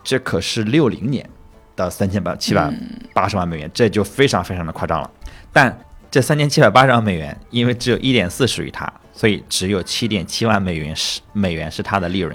[0.08, 1.28] 这可是六零年
[1.76, 2.72] 的三千八七百
[3.12, 5.10] 八十万美元，这就非常非常的夸张了，
[5.52, 5.78] 但。
[6.10, 12.34] 这三千七百八十万美元，因为只有一点四属于他，所以只有七点七万美元是美元是他的利润。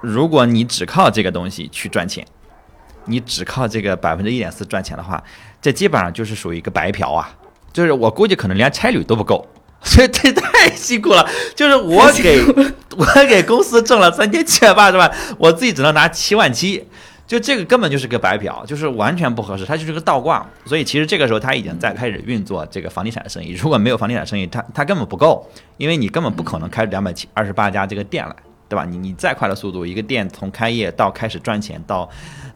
[0.00, 2.26] 如果你只靠这个东西去赚钱，
[3.04, 5.22] 你只靠这个百分之一点四赚钱的话，
[5.62, 7.32] 这基本上就是属于一个白嫖啊！
[7.72, 9.46] 就是我估计可能连差旅都不够，
[9.84, 11.28] 所以这太辛苦了。
[11.54, 12.42] 就是我给
[12.96, 16.86] 我给公司挣了三千七百八十万，我自己只能拿七万七。
[17.26, 20.46] 就这个根本就是个白嫖，就是完全不合适，它就是个倒挂。
[20.64, 23.52] 所以其实这个时候他已经在开始运作这个房地产生意。
[23.52, 28.34] 如果没有房地产生意，他他根本不够，因为你根本不可能开两百七二十八家这个店来，
[28.68, 28.84] 对吧？
[28.84, 32.08] 你你再快的速度，一个店从开业到开始赚钱到。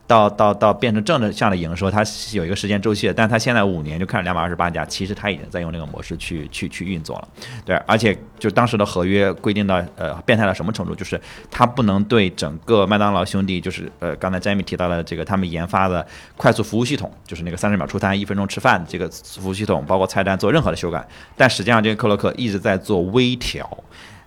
[0.04, 7.28] 到到到变成正的向的营收，它是有一个时间周期的，但它现在五年就开了两百二十八家，其实它已经在用这个模式去去去运作了，
[7.64, 11.18] 对，而且就当时的合约规定到呃变态到什么程度，就是
[11.50, 21.02] 它不能对整个麦当劳兄弟，就是呃刚才 Jamie 提到的这个他们研发的快速服务系统，就是那个三十秒出餐一分钟吃饭这个服务系统，包括菜单做任何的修改，
[21.36, 23.66] 但实际上这个克洛克一直在做微调，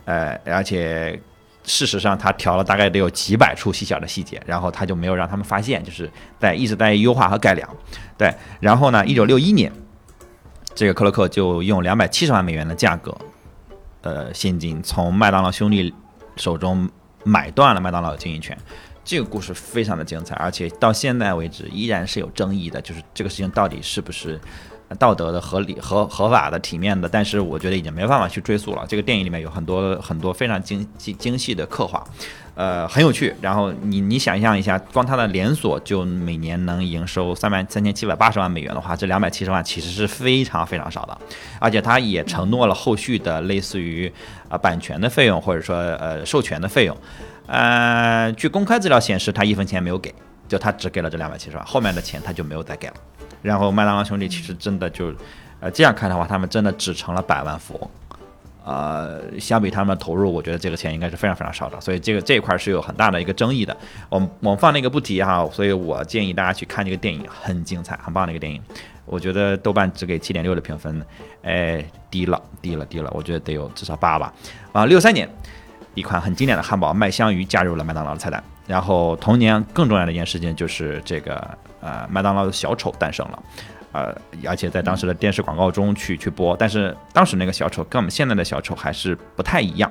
[0.06, 1.20] 呃，而且。
[1.66, 7.68] 事实上，他调了大概得有几百处细小的细节，然后他就没有让他们发现，就是在一直在优化和改良。
[8.16, 9.70] 对，然后呢，一九六一年，
[10.74, 13.12] 这个克洛克就用两百七十万美元的价格，
[14.02, 15.92] 呃，现金从麦当劳兄弟
[16.36, 16.88] 手中
[17.24, 18.56] 买断了麦当劳的经营权。
[19.04, 24.40] 这个故事非常的精彩，而且到现在为止依然是有争议的，就是这个事情到底是不是。
[24.98, 28.84] 道德的、合理、合合法的、体面的，但是我觉得已经没办法去追溯了。
[28.88, 32.04] 这个电影里面有很多很多非常精精精细的刻画，
[32.54, 33.34] 呃，很有趣。
[33.40, 41.18] 然后你你想象一下，光它的连锁就每年能营收三万三千七百八十万美元的话，这两百七十万其实是非常非常少的。
[41.58, 44.12] 而且它也承诺了后续的类似于
[44.48, 46.96] 啊版权的费用或者说呃授权的费用。
[47.48, 50.14] 呃，据公开资料显示，他一分钱没有给，
[50.48, 52.94] 就他只给了这两百七十万，后面的钱他就没有再给了。
[53.46, 55.14] 然后麦当劳兄弟其实真的就，
[55.60, 57.90] 呃，这样看的话，他们真的只成了百万富翁，
[58.64, 63.76] 呃，相比他们的投入，我觉得这个钱应该是非常非常少的，所以这个这一块是有很大的一个争议的。
[64.08, 68.60] 我们我们放那个不提哈，所以我建议大家去看这个电影，很精彩，很棒的一个电影。
[69.04, 71.00] 我觉得豆瓣只给七点六的评分，
[71.42, 74.34] 哎，低了，低了，低了，我觉得得有至少八吧。
[74.72, 75.28] 啊，六三年，
[75.94, 78.42] 一款很经典的汉堡麦香鱼加入了麦当劳的菜单。
[78.66, 83.42] 然后同年更重要的一件事情就是这个呃麦当劳的小丑诞生了，
[83.92, 84.14] 呃
[84.46, 89.90] 而且在当时的电视广告中去去播，但是当时那个小丑跟我们现在的小丑还是不太一样。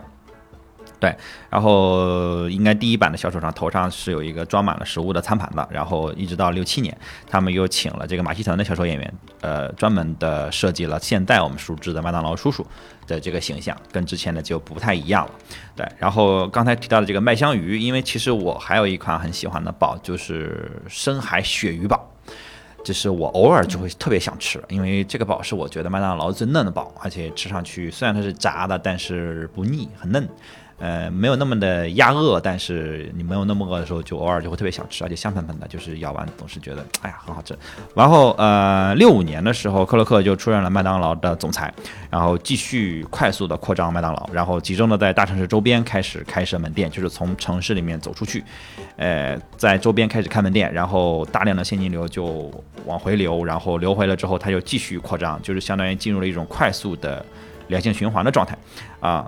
[1.05, 1.15] 对，
[1.51, 6.97] 然后应该第一版的小丑上头上是有一个装满了食物的餐盘的，然后一直到六七年，
[7.29, 12.65] 他们又请了这个马戏团的小丑演员，呃，专门的设计了现在我们熟知的麦当劳叔叔
[13.05, 15.31] 的这个形象，跟之前的就不太一样了。
[15.75, 22.09] 对，然后刚才提到的这个麦香鱼，因为其实我还有一款很喜欢的宝，就是深海鳕鱼堡，
[22.83, 30.27] 就是我偶尔就会特别想吃，因为这个宝是我觉得麦当劳最嫩的宝，而且吃上去虽然它是炸的，但是不腻，很嫩。
[30.77, 37.57] 呃，没有那么的压饿，但是你没有那么饿的时候，就偶尔就会特别想吃，而且香喷喷的，就是咬完总是觉得，哎呀，很好吃。
[37.95, 41.73] 然后，呃，六五年的时候，克洛克就出任了麦当劳的总裁，
[42.09, 48.43] 然后继续快速的扩张麦当劳，然后集中的在大城市周边开始开设门店，就是从城市里面走出去，
[48.97, 52.51] 呃，在周边开始开门店，然后大量的现金流就
[52.85, 57.25] 往回流，然后流回了之后，他就继续扩张，就是相当于进入了一种快速的
[57.67, 58.57] 良性循环的状态，
[58.99, 59.25] 啊。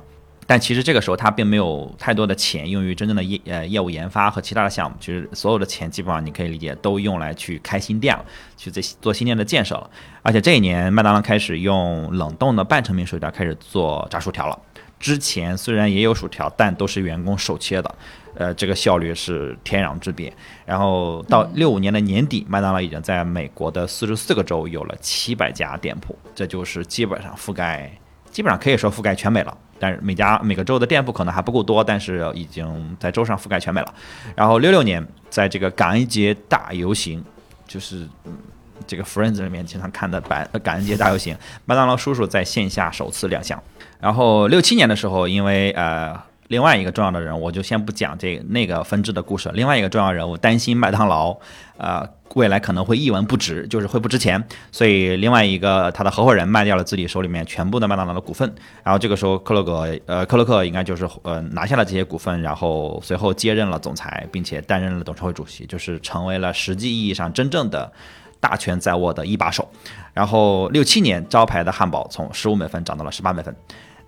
[0.50, 9.90] 但其实这个时候他并没有太多的钱用于真正的业呃业务研发和其他的项目，其实所有的钱基本上你可以理解都用来去开新店了，去做做新店的建设了。
[10.24, 14.58] 而且这一年麦当劳开始用冷冻的半成品薯条开始做炸薯条了。
[15.00, 17.96] 之前虽然也有薯条，但都是员工手切的。
[18.34, 20.32] 呃，这个效率是天壤之别。
[20.66, 27.92] 然后到六五年的年底，麦当劳已经在美国的四十四个州有了七百家店铺，这就是基本上覆盖，
[28.32, 29.56] 基本上可以说覆盖全美了。
[29.80, 33.94] 但是每家每个州的店铺可能还不够多，但是已经在州上覆盖全美了。
[34.36, 37.24] 然后六六年，在这个感恩节大游行，
[37.68, 38.38] 就是嗯
[38.86, 41.36] 这个 Friends 里面经常看的感感恩节大游行，
[41.66, 43.62] 麦当劳叔叔在线下首次亮相。
[44.00, 46.16] 然后六七年的时候，因为呃
[46.50, 49.50] 另外一个重要的人物，我就先不讲这那个分支的故事。
[49.54, 51.38] 另外一个重要人物担心麦当劳
[51.78, 58.54] 呃未来可能会一文不值，就是会不值钱，所以另外一个他的合伙人卖掉了自己手里面全部的麦当劳的股份。
[58.84, 67.92] 然后这个时候克洛格呃克洛克应该就是呃拿下了这些股份，然后随后接任了总裁，并且担任了董事会主席，就是成为了实际意义上真正的。
[68.40, 69.68] 大权在握的一把手，
[70.14, 73.54] 然后六七年招牌的汉堡从十五美分涨到了十八美分，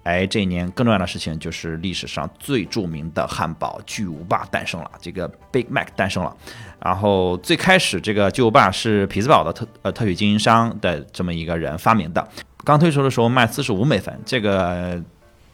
[0.04, 6.36] 哎，这一年更重要的事情就是历史上最著名的汉堡巨无霸诞生了，这个 Big Mac 诞生了。
[6.84, 12.28] 然后最开始这个巨无霸是匹兹堡的特呃特许经营商的这么一个人发明的，
[12.64, 15.02] 刚推出的时候卖四十五美分，这个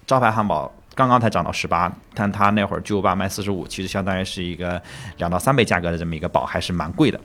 [0.06, 0.72] 招牌汉堡。
[0.98, 4.82] 刚刚才涨到十八，但他那会儿巨无霸卖四十五，其实相当于是一个
[5.18, 7.20] 两到三倍价格的这么一个堡，还是蛮贵的。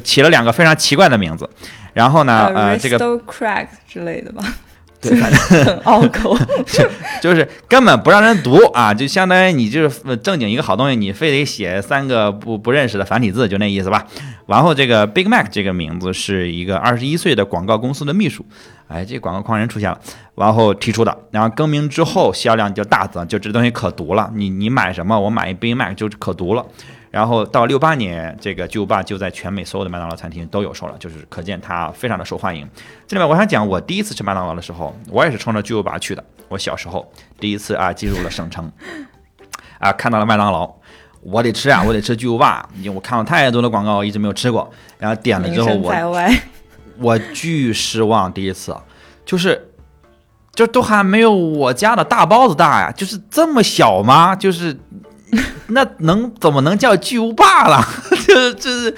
[0.00, 1.48] 起了两个非常奇怪的名字，
[1.92, 4.42] 然后呢，呃，这个 crack 之类的吧，
[5.02, 6.38] 对，反正很 拗口。
[7.20, 14.06] 就是根本不让人读啊，就相当于你就是正经一个好东西，你非得写三个不不认识的繁体字，就那意思吧。
[14.46, 18.46] 然后这个 Big Mac 这个名字是一个二十一岁的广告公司的秘书。
[18.88, 19.98] 哎，这广告狂人出现了，
[20.34, 24.30] 然后提出的，然后更名之后销量就大增，就这东西可读了。
[24.34, 26.64] 你你买什么，我买一 Big Mac 就可读了。
[27.12, 32.68] 然后到六八年，这个巨无霸就在全美所有的麦当劳餐厅都有售了，就是可见它非常的受欢迎。
[33.06, 36.24] 这里面我想讲，我第一次吃麦当劳的时候，我也是冲着巨无霸去的。
[36.48, 38.72] 我小时候第一次啊进入了省城，
[39.78, 40.68] 啊看到了麦当劳，
[41.20, 44.68] 我得吃啊，我得吃巨无霸，因为我看了太多的广告，我一直没有吃过。
[44.98, 45.92] 然后点了之后，我。
[46.98, 48.76] 我巨失望，第一次，
[49.24, 49.72] 就是，
[50.54, 54.36] 就都还没有我家的大包子大呀，就是这么小吗？
[54.36, 54.78] 就是，
[55.68, 57.82] 那能怎么能叫巨无霸了？
[58.26, 58.94] 就是就是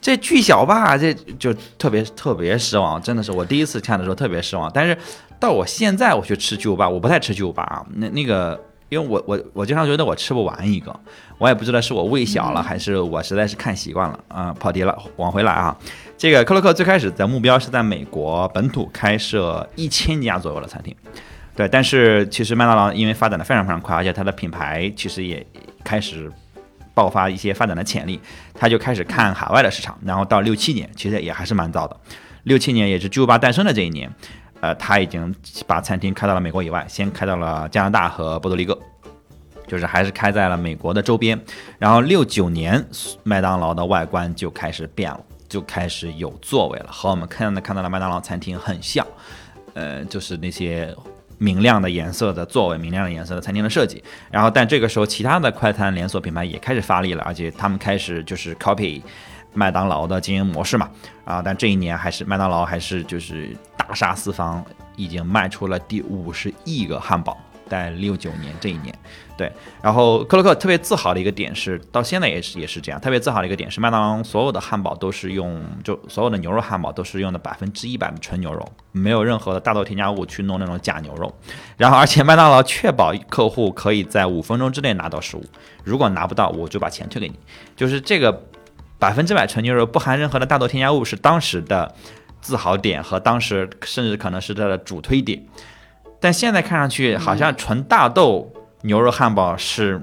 [0.00, 4.70] 这巨小霸，这就特别特别失望，真的是我第一次看的时候特别失望。
[4.74, 4.96] 但是
[5.38, 8.60] 到我现在我去吃巨无霸，我不太吃巨无霸啊，那那个。
[8.90, 10.94] 因为我我我经常觉得我吃不完一个，
[11.38, 15.76] 我也不知道是我胃小了还是我实在是看习惯了啊，跑题了，往回来啊。
[16.16, 20.94] 这个克洛克最开始的目标是在美国本土开设一千家左右的餐厅，
[21.56, 25.46] 对，但是其实麦当劳因为发展的非常非常快，而且它的品牌其实也
[25.84, 26.30] 开始
[26.94, 28.20] 爆发一些发展的潜力，
[28.54, 31.96] 他就开始看海外的市场，然后到六七年其实也还是蛮早的，
[32.44, 34.12] 六七年也是巨无霸诞生的这一年。
[34.60, 35.34] 呃，他已经
[35.66, 38.78] 把餐厅开到了美国以外，先开到了加拿大和波多黎各，
[39.66, 41.38] 就是还是开在了美国的周边。
[41.78, 42.82] 然后六九年，
[43.24, 49.06] 麦当劳的外观就开始变了，就开始有座位了，和我们看到的看到的麦当劳餐厅很像。
[49.74, 50.96] 呃，就是那些
[51.44, 54.02] 明亮的颜色的座位，明亮的颜色的餐厅的设计。
[54.30, 59.02] 然后，但这个时候，其他的快餐连锁品牌也开始发力了，而且他们开始就是 copy。
[59.56, 60.90] 麦当劳的经营模式嘛，
[61.24, 64.64] 啊，但这一年还是麦当劳还是就是大杀四方，
[64.96, 68.94] 已经卖出了第五十亿个汉堡，在六九年这一年，
[69.36, 69.50] 对。
[69.82, 81.34] 然后克洛克特别自豪的一个点是，到现在也是也是这样，特别自豪的一个点是，麦当劳所有的汉堡都是用，就所有的牛肉汉堡都是用的百分之一百的纯牛肉，没有任何的大豆添加物去弄那种假牛肉。
[81.76, 85.44] 然后而且麦当劳确保客户可以在五分钟之内拿到食物，
[85.82, 87.34] 如果拿不到，我就把钱退给你，
[87.76, 88.44] 就是这个。
[88.96, 91.94] 百分之百纯牛肉不含任何的大豆添加物是当时的
[92.40, 95.44] 自豪点和当时甚至可能是它的主推点，
[96.24, 100.00] 但现在看上去好像纯大豆牛肉汉堡是。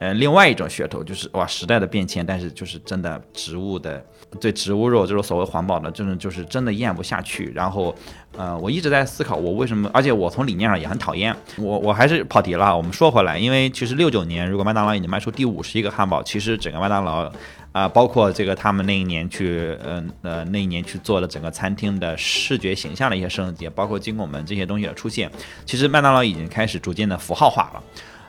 [0.00, 4.04] 呃，另外一种噱头就是哇，时代的变迁，但是就是真的植物的
[4.40, 7.52] 对植物肉这种所谓环保的，真的就是真的咽不下去。
[7.54, 7.94] 然后，
[8.36, 9.88] 呃，我一直在思考，我为什么？
[9.94, 11.34] 而且我从理念上也很讨厌。
[11.56, 12.76] 我我还是跑题了。
[12.76, 17.32] 我们说回来，因为其实六九年，如果麦当劳已经卖出第五十一个汉堡，其实整个麦当劳
[17.74, 25.28] 啊，包括这个他们那一年去，嗯呃那一年去做的整个餐厅的视觉形象的一些升级，包括金拱门这些东西的出现，
[25.66, 27.82] 其实麦当劳已经开始逐渐的符号化了。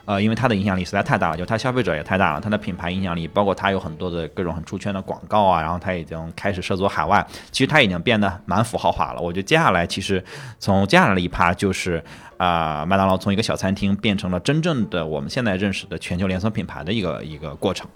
[0.06, 9.22] 呃，因为它的影响力实在太大了，就它消费者也太大了，它的品牌影响力，包括它有很多的各种很出圈的广告啊，然后它已经开始涉足海外，其实它已经变得蛮符号化了。
[9.22, 10.24] 我觉得接下来其实
[10.58, 12.04] 从接下来的一趴就是
[12.38, 17.88] 啊，麦当劳从一个小餐厅变成了真正的我们现在认识的全球连锁品牌的一个一个过程。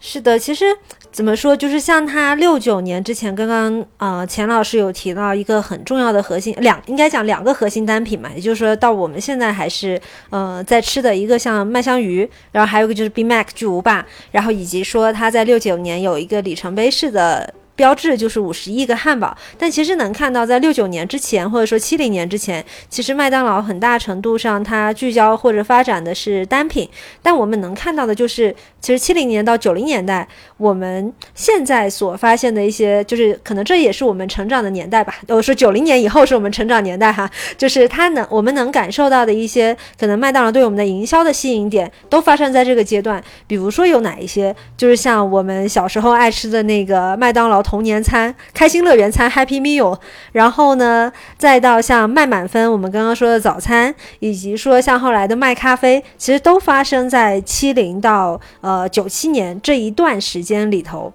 [0.00, 0.64] 是的，其实
[1.10, 17.52] 怎么说，就是像他六九年之前，刚刚呃钱老师有提到一个很重要的核心两，应该讲两个核心单品嘛，也就是说到我们现在还是呃在吃的一个像麦香鱼，然后还有一个就是 BMAC 巨无霸，然后以及说他在六九年有一个里程碑式的。
[17.78, 26.88] 标志就是五十亿个汉堡，但其实能看到，在六九年之前，或者说七零年之前，其实麦当劳很大程度上它聚焦或者发展的是单品。
[27.22, 30.26] 但我们能看到的就是，其实七零年到九零年代，
[30.56, 35.14] 我们现在所发现的一些，就是可能这也是我们成长的年代吧。
[35.28, 43.22] 我说九零年以后是我们成长年代哈，就是它能我们能感受到的一些，可能麦当劳对我们的营销的吸引点，都发生在这个阶段。
[43.46, 47.62] 比如说有哪一些，就是像我们小时候爱吃的那个麦当劳。
[47.68, 49.94] 童年餐、开心乐园餐 （Happy Meal），
[50.32, 61.12] 然后呢，再到像麦满分，我们刚刚说的早餐，以及说像后来的麦咖啡，其实都发生在七零到呃九七年这一段时间里头。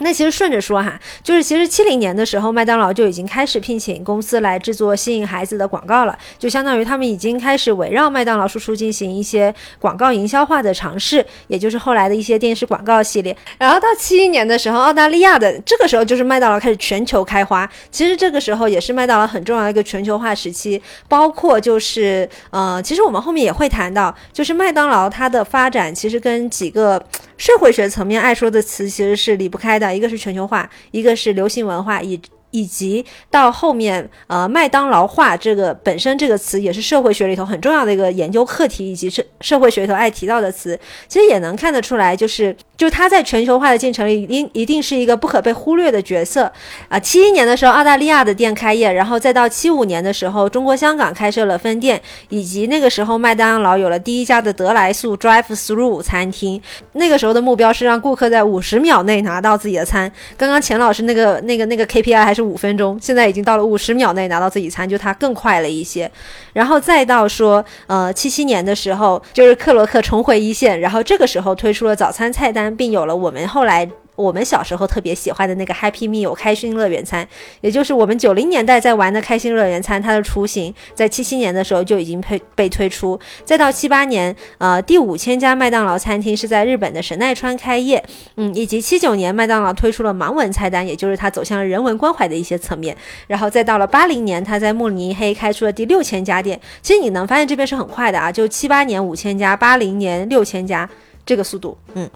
[0.00, 13.34] 那其实顺着说哈，就是其实七零年的时候，麦当劳就已经开始聘请公司来制作吸引孩子的广告了，就相当于他们已经开始围绕麦当劳叔叔进行一些广告营销化的尝试，也就是后来的一些电视广告系列。
[13.58, 27.02] 然后到七一年的时候，澳大利亚的这个时候就是麦当劳开始全球开花，其实这个时候也是麦当劳很重要的一个全球化时期，包括就是呃，其实我们后面也会谈到，就是麦当劳它的发展其实跟几个。
[27.36, 32.20] 社会学层面爱说的词其实是离不开的，一个是全球化，一个是流行文化，以
[32.56, 42.56] 以及到后面呃麦当劳化这个本身这个词也是社会学里头很重要的一个研究课题，以及社社会学里头爱提到的词，其实也能看得出来，就是。
[42.76, 46.52] 就它在全球化的进程里，一定一定是一个不可被忽略的角色
[46.90, 47.00] 啊！
[47.00, 51.98] 七一年的时候，澳大利亚的店开业，然后再到七五年的时候，中国香港开设了分店，
[52.28, 56.60] 以及那个时候麦当劳有了第一家的得来速 （Drive-through） 餐厅。
[56.92, 60.12] 那个时候的目标是让顾客在五十秒内拿到自己的餐。
[60.36, 66.10] 刚刚钱老师那个那个那个 KPI 还是五分钟，现在已经到了五十秒内拿到自己餐，就它更快了一些。
[66.52, 72.66] 然后再到说，呃，七七年的时候，就是克罗克重回一线，然后这个时候推出了早餐菜单。
[72.76, 73.88] 并有了我们后来。
[74.16, 77.26] 我们小时候特别喜欢的那个 Happy Meal 开心乐园餐，
[77.60, 83.18] 也就是我们九零年代在玩的开心乐园餐，它的雏形在七七年的时候就已经被被推出。
[83.44, 88.02] 再到七八年，呃，第五千家麦当劳餐厅是在日本的神奈川开业，
[88.36, 92.96] 嗯，以及七九年麦当劳推出了盲文菜单，也就是它走向了人文关怀的一些层面。
[93.26, 96.58] 然后再到了八零年，它在慕尼黑开出了第六千家店。
[96.80, 100.88] 其实你能发现这边是很快的啊，就七八年五千家，八零年六千家，
[101.26, 102.08] 这个速度，嗯。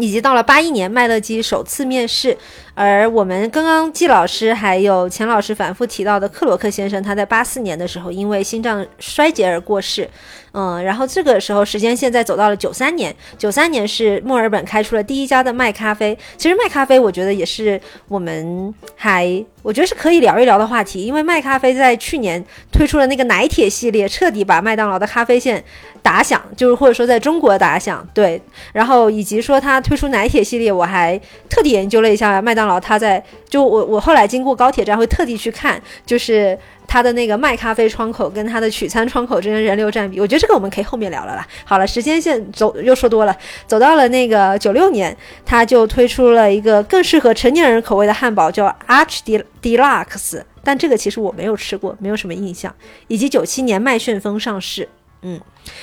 [0.00, 2.36] 以及到了八一年，麦乐基首次面试，
[2.74, 10.08] 而我们刚刚季老师还有钱老师反复提到的克罗克先生，他在八四年的时候因为心脏衰竭而过世。
[10.52, 16.18] 嗯，然后这个时候时间现在走到了九三年，九三年是墨尔本开出了第一家的麦咖啡。
[16.36, 25.62] 其实麦咖啡，我觉得也是我们还我觉得是可以聊一聊的话题，因为麦咖啡在去年推出了那个奶铁系列，彻底把麦当劳的咖啡线
[26.02, 28.06] 打响，就是或者说在中国打响。
[28.14, 28.40] 对，
[28.72, 36.58] 然后以及说它推出奶铁系列，我还特地研究了一下麦当劳，它在就我我后来经过高铁站会特地去看，就是。
[36.90, 41.46] 它的那个卖咖啡窗口跟它的取餐窗口之间人流占比，我觉得这个我们可以后面聊了啦。
[41.64, 43.36] 好了，时间线走又说多了，
[43.68, 45.16] 走到了那个九六年，
[45.46, 49.20] 他就推出了一个更适合成年人口味的汉堡，叫 Arch
[49.62, 52.74] Deluxe，但这个其实我没有吃过，没有什么印象。
[53.06, 54.88] 以及九七年麦旋风上市，
[55.22, 55.40] 嗯。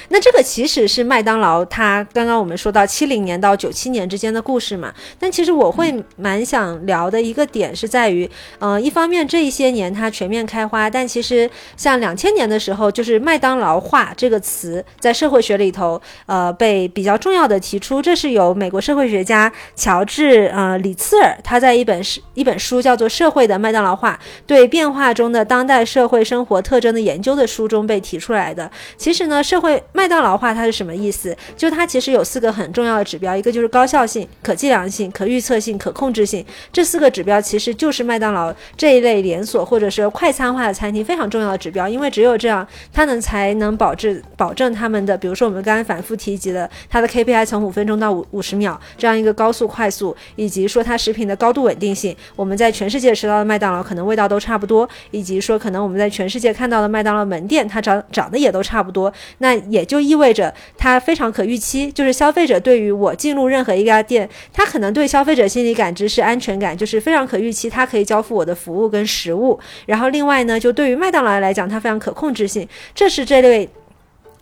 [0.09, 4.93] 那这个其实是麦当劳，它刚刚我们说到七零年到九七年之间的故事嘛。
[5.19, 8.29] 但其实我会蛮想聊的一个点是在于，
[8.59, 18.01] 呃，一方面这一些年它全面开花，但其实像两千年的时候，就是麦当劳化这个词在社会学里头，呃，被比较重要的提出。
[18.01, 28.69] 这是由美国社会学家乔治呃里茨尔他在一本是一本书叫做《社会的麦当劳化：对变化中的当代社会生活特征的研究》的书中被提出来的。
[28.97, 31.35] 其实呢，社会麦当劳化它是什么意思？
[31.55, 36.45] 就它其实有四个很重要的指标，一个就是高效性、可计量性、可预测性、可控制性。
[36.71, 52.15] 这四个指标其实就是麦当劳这一类连锁或者是快餐化的餐厅非常重要的指标，因为只有这样，它能才能保质保证他们的，比如说我们刚才反复提及的它的 KPI 从五分钟到五五十秒这样一个高速快速，以及说它食品的高度稳定性。
[52.35, 59.11] 我们在全世界吃到的麦当劳可能味道都差不多，以及说可能我们在全世界看到的麦当劳门店它长长得也都差不多。
[59.39, 69.59] 那也就意味着它非常可预期，就是消费者对于我进入任何一家店，他可能对消费者心理感知是安全感，就是非常可预期，它可以交付我的服务跟食物。
[69.85, 73.69] 然后另外呢，就对于麦当劳来讲，它非常可控制性，这是这类。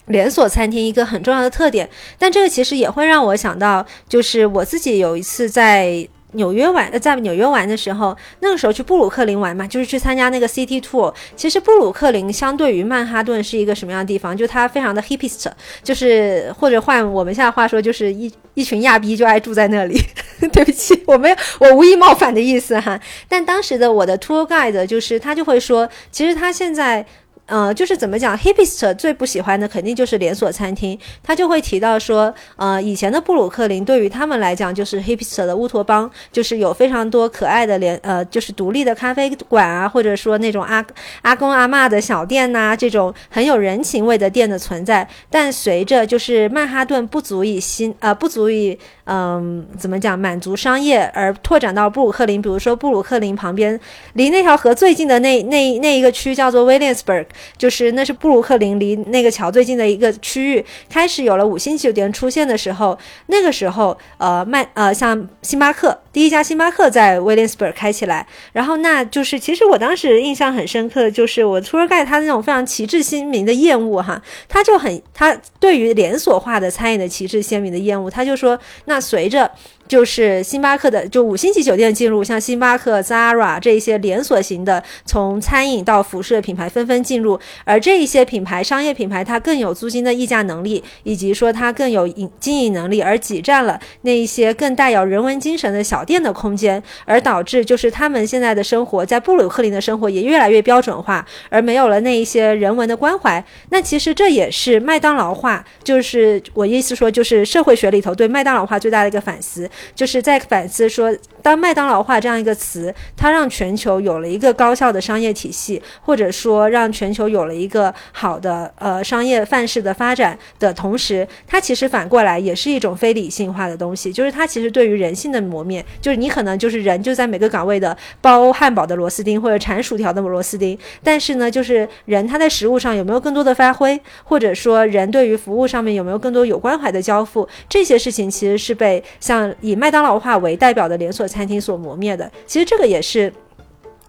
[0.08, 1.90] 连锁餐厅一个很重要的特点。
[2.20, 6.08] 但这个其实也会让我想到，就是我自己有一次在。
[6.36, 11.14] 纽约玩，呃，在纽约玩的时候，那个时候去布鲁克林玩嘛，就是去参加那个 City Tour。
[11.36, 14.36] 其实布鲁克林相对于曼哈顿是一个什么样的地方？
[14.36, 15.48] 就它非常的 hippest，
[15.84, 20.00] 就是或者换我们现在话说，就是一一群亚逼就爱住在那里。
[20.54, 23.00] 对不起，我没有，我无意冒犯的意思哈。
[23.28, 27.06] 但当时的我的 tour guide 就是他就会说，其实他现在。
[27.48, 40.84] 呃，就是怎么讲，hipster 最不喜欢的肯定就是连锁餐厅，他就会提到说，呃，以前的布鲁克林对于他们来讲就是 hipster 的乌托邦，就是有非常多可爱的连，呃，就是独立的咖啡馆啊，或者说那种阿
[41.22, 45.08] 阿公阿妈的小店呐，这种很有人情味的店的存在。
[45.30, 53.80] 但随着就是曼哈顿不足以新，呃，不足以，嗯，怎么讲满足商业而拓展到布鲁克林，比如说布鲁克林旁边
[54.14, 57.26] 离那条河最近的那那那一个区叫做 Williamsburg。
[57.58, 62.98] 就是那是布鲁克林离那个桥最近的一个区域，开始有了五星级酒店出现的时候，
[63.28, 79.52] 那个时候，呃，麦呃，像星巴克第一家星巴克在威廉斯堡开起来，然后那就是其实我当时印象很深刻的就是我 tour guide 他那种非常旗帜鲜明的厌恶哈，他就很他对于连锁化的餐饮的旗帜鲜明的厌恶，他就说那那随着。
[79.88, 103.44] 就是星巴克的，就五星级酒店进入，像星巴克、Zara 这一些连锁型的，从餐饮到服饰的品牌纷纷进入，而这一些品牌、商业品牌，它更有租金的溢价能力，以及说它更有营经营能力，而挤占了那一些更带有人文精神的小店的空间，而导致就是他们现在的生活，在布鲁克林的生活也越来越标准化，而没有了那一些人文的关怀。
[103.70, 109.70] 那其实这也是麦当劳化，就是我意思说，就是社会学里头对麦当劳化最大的一个反思。
[109.94, 111.16] 就是在反思说，
[111.46, 124.12] 当麦当劳化这样一个词，它让全球有了一个高效的商业体系，或者说让全球有了一个好的呃商业范式的发展的同时，它其实反过来也是一种非理性化的东西。
[124.12, 139.54] 就是它其实对于人性的磨灭，就是你可能就是人就在每个岗位的包汉堡的螺丝钉或者铲薯条的螺丝钉，但是呢，就是人他在食物上有没有更多的发挥，或者说人对于服务上面有没有更多有关怀的交付，这些事情其实是被像。
[139.62, 143.32] 以麦当劳化为代表的连锁餐厅所磨灭的，其实这个也是。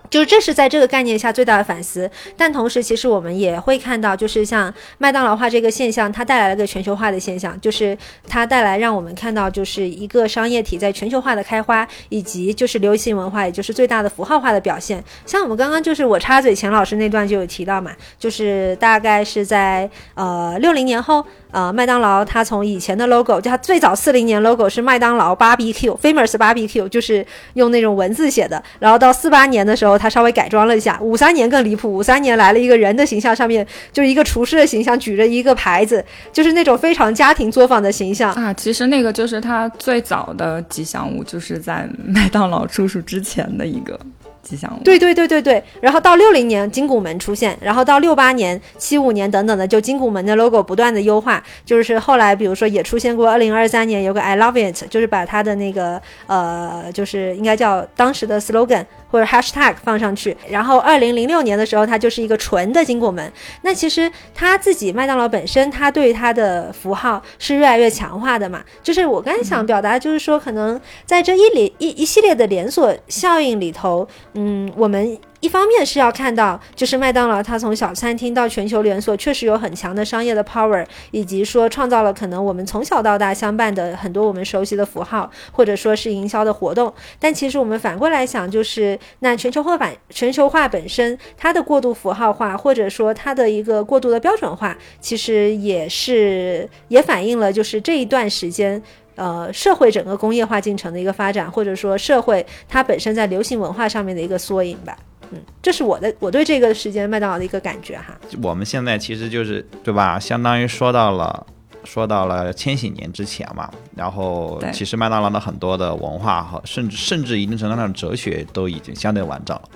[0.08, 7.98] 就是这是在这个概念下最大的反思，但同时其实我们也会看到，就是像麦当劳化这个现象，它带来了个全球化的现象，就是
[8.28, 15.02] 它带来让我们看到，就是一个商业体在全球化的开花，以及就是流行文化，也就是最大的符号化的表现。
[15.26, 21.26] 像我们刚刚就是我插嘴，钱老师那段就有提到嘛，就是大概是在呃六零年后，
[21.56, 29.96] 呃麦当劳它从以前的 logo，就它最早四零年 logo 是麦当劳 barbecue，famous barbecue，就是用那种文字写的，然后到四八年的时候。
[29.96, 38.52] 他稍微改装了一下，五三年更离谱，五三年来了一个人的形象，上面就是一个厨师的形象，举着一个牌子，就是那种非常家庭作坊的形象啊。
[38.52, 43.98] 其实那个就是他最早的吉祥物，就是在 麦当劳叔叔之前的一个。
[44.46, 44.82] 吉祥物。
[44.84, 63.32] 对对对对对，然后到六零年金拱门出现，然后到六八年、七五年等等的，就金拱门的 logo 不断的优化，就是后来比如说也出现过，二零二三年有个 I love it，就是把它的那个呃，就是应该叫当时的 slogan 或者 hashtag 放上去，然后二零零六年的时候，它就是一个纯的金拱门。
[63.62, 74.06] 那其实他自己麦当劳本身，他对它的符号是越来越强化的嘛，就是我刚才想表达，就是说可能在这一连一一系列的连锁效应里头。
[74.38, 86.92] 嗯，我们一方面是要看到，就是麦当劳它从小餐厅到全球连锁，确实有很强的商业的 power，以及说创造了可能我们从小到大相伴的很多我们熟悉的符号，或者说是营销的活动。
[87.18, 98.82] 但其实我们反过来想，就是那全球化版全球化本身它的过度符号化，或者说它的一个过度的标准化，其实也是也反映了就是这一段时间。
[99.16, 104.96] 呃，社会整个工业化进程的一个发展，或者说社会它本身在流行文化上面的一个缩影吧。
[105.32, 108.16] 嗯，这是我的我对这个时间麦当劳的一个感觉哈。
[108.42, 110.20] 我们现在其实就是对吧？
[110.20, 111.46] 相当于说到了
[111.82, 119.68] 说到了千禧年之前嘛，然后其实麦当劳的很多的文化和甚至甚至一定程度上的哲学都已经相对完整了。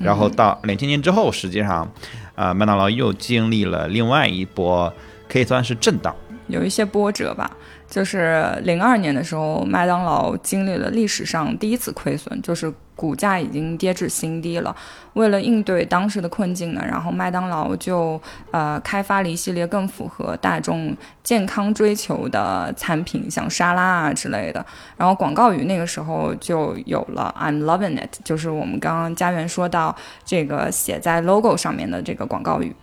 [0.00, 1.88] 然后到两千年之后，实际上，
[2.34, 4.92] 呃，麦当劳又经历了另外一波
[5.28, 6.14] 可以算是震荡，
[6.48, 7.48] 有一些波折吧。
[7.94, 14.74] 就是零二年的时候，麦当劳经历了历史上第一次亏损，就是股价已经跌至新低了。
[15.12, 18.20] 为了应对当时的困境呢，然后麦当劳就
[18.50, 20.92] 呃开发了一系列更符合大众
[21.22, 24.66] 健康追求的产品，像沙拉啊之类的。
[24.96, 32.74] 然后广告语那个时候就有了 "I'm loving it"，就是我们刚刚家园说到这个写在 logo 上面的这个广告语。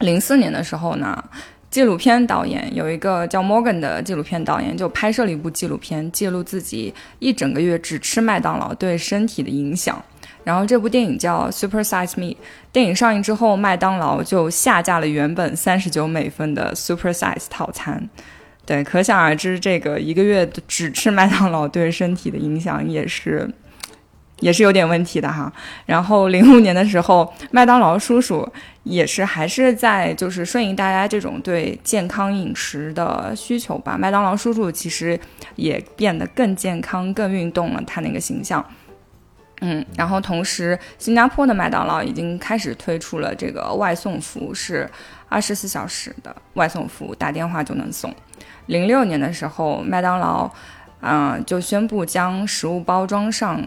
[0.00, 1.24] 零四年的时候呢。
[1.76, 10.02] 纪录片导演，有一个叫 Morgan 的纪录片导演，就拍摄了一部纪录片，记录自己一整个月只吃麦当劳对身体的影响。
[10.42, 12.28] 然后这部电影叫《Super Size Me》。
[12.72, 18.08] 电影上映之后，麦当劳就下架了原本三十九美分的 Super Size 套餐。
[18.64, 23.46] 对，可想而知，这个一个月只吃麦当劳对身体的影响也是。
[24.40, 25.52] 也是有点问题的哈。
[25.86, 28.46] 然后零五年的时候，麦当劳叔叔
[28.82, 33.96] 也是还是在就是顺应大家这种对健康饮食的需求吧。
[33.98, 35.18] 麦当劳叔叔其实
[35.54, 38.64] 也变得更健康、更运动了，他那个形象。
[39.62, 44.86] 嗯，然后同时，新加坡的麦当劳已经开始推出了这个外送服务，是
[45.30, 48.14] 二十四小时的外送服务，打电话就能送。
[48.66, 50.50] 零六年的时候，麦当劳
[51.00, 53.66] 嗯就宣布将食物包装上。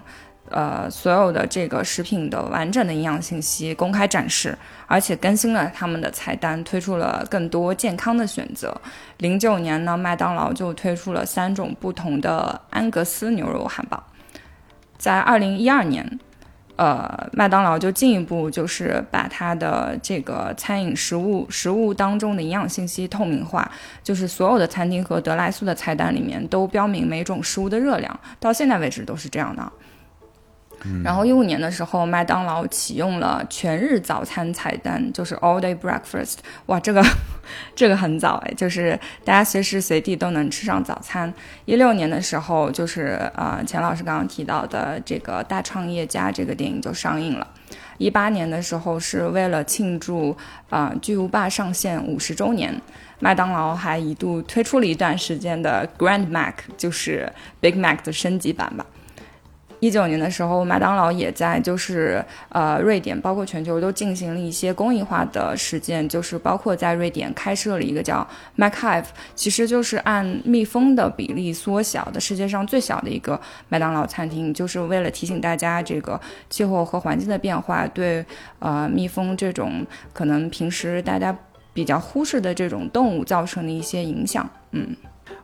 [0.49, 8.75] 呃，所有的这个食品的完整的营养信息公开展示，而且更新了他们的菜单，推出了更多健康的选择。
[9.17, 14.03] 零九年呢，麦当劳就推出了三种不同的安格斯牛肉汉堡。
[14.97, 16.19] 在二零一二年，
[16.75, 23.69] 呃，麦当劳就进一步就是把它的这个餐饮食物食物当中的营养信息透明化，
[24.03, 29.71] 就是所有的餐厅和德莱素的菜单里面都标明每种食物的热量，到现在为止都是这样的。
[31.03, 36.37] 然后一五年的时候，麦当劳启用了全日早餐菜单，就是 All Day Breakfast。
[36.67, 37.03] 哇，这个
[37.75, 41.33] 这个很早哎，就是大家随时随地都能吃上早餐。
[41.65, 47.47] 一六年的时候，就是呃钱老师刚刚提到的这个大创业家这个电影就上映了。
[47.97, 50.35] 一八年的时候，是为了庆祝
[50.69, 52.73] 啊巨无霸上线五十周年，
[53.19, 58.85] 麦当劳还一度推出了一段时间的 Grand Mac，就是 Big Mac 的升级版吧。
[59.79, 68.27] 一九年的时候，麦当劳也在就是呃瑞典，包括全球都进行了一些公益化的实践，就是包括在瑞典开设了一个叫
[68.57, 69.05] MacHive，
[69.35, 76.19] 其实就是按蜜蜂的比例缩小的世界上最小的一个麦当劳餐厅，就是为了提醒大家这个
[76.49, 78.25] 气候和环境的变化对
[78.59, 81.33] 呃蜜蜂这种可能平时大家
[81.73, 84.95] 比较忽视的这种动物造成的一些影响，嗯。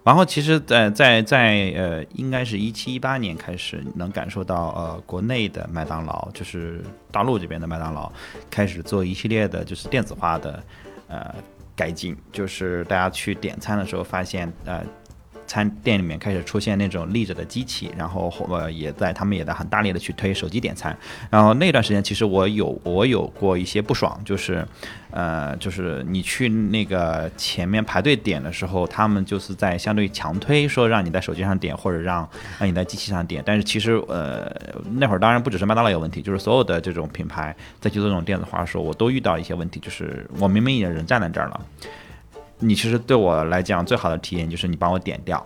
[0.03, 8.11] 然后其实，在在在呃，应该是一七一八年开始，能感受到呃，国内的麦当劳，就是大陆这边的麦当劳，
[8.49, 10.63] 开始做一系列的，就是电子化的
[11.07, 11.33] 呃
[11.75, 14.83] 改进，就是大家去点餐的时候发现呃。
[15.47, 20.95] 餐店里面开始出现那种立着的机器，然后呃也在他们也在很大力的去推手机点餐，
[21.29, 24.65] 然后那段时间其实我有我有过一些不爽，就是
[25.11, 32.27] 呃就是你去那个前面排队点的时候，他们就是在相对强推说让你在手机上点或者让
[32.59, 34.51] 让你在机器上点，但是其实呃
[34.93, 41.61] 那会儿当然不只是麦当劳有问题，就是所有的这种品牌在去做这种电子化的时候，我都遇到一些问题，就是我明明已经人站在这儿了。
[42.59, 45.45] 你其实对我来讲最好的体验就是你帮我点掉，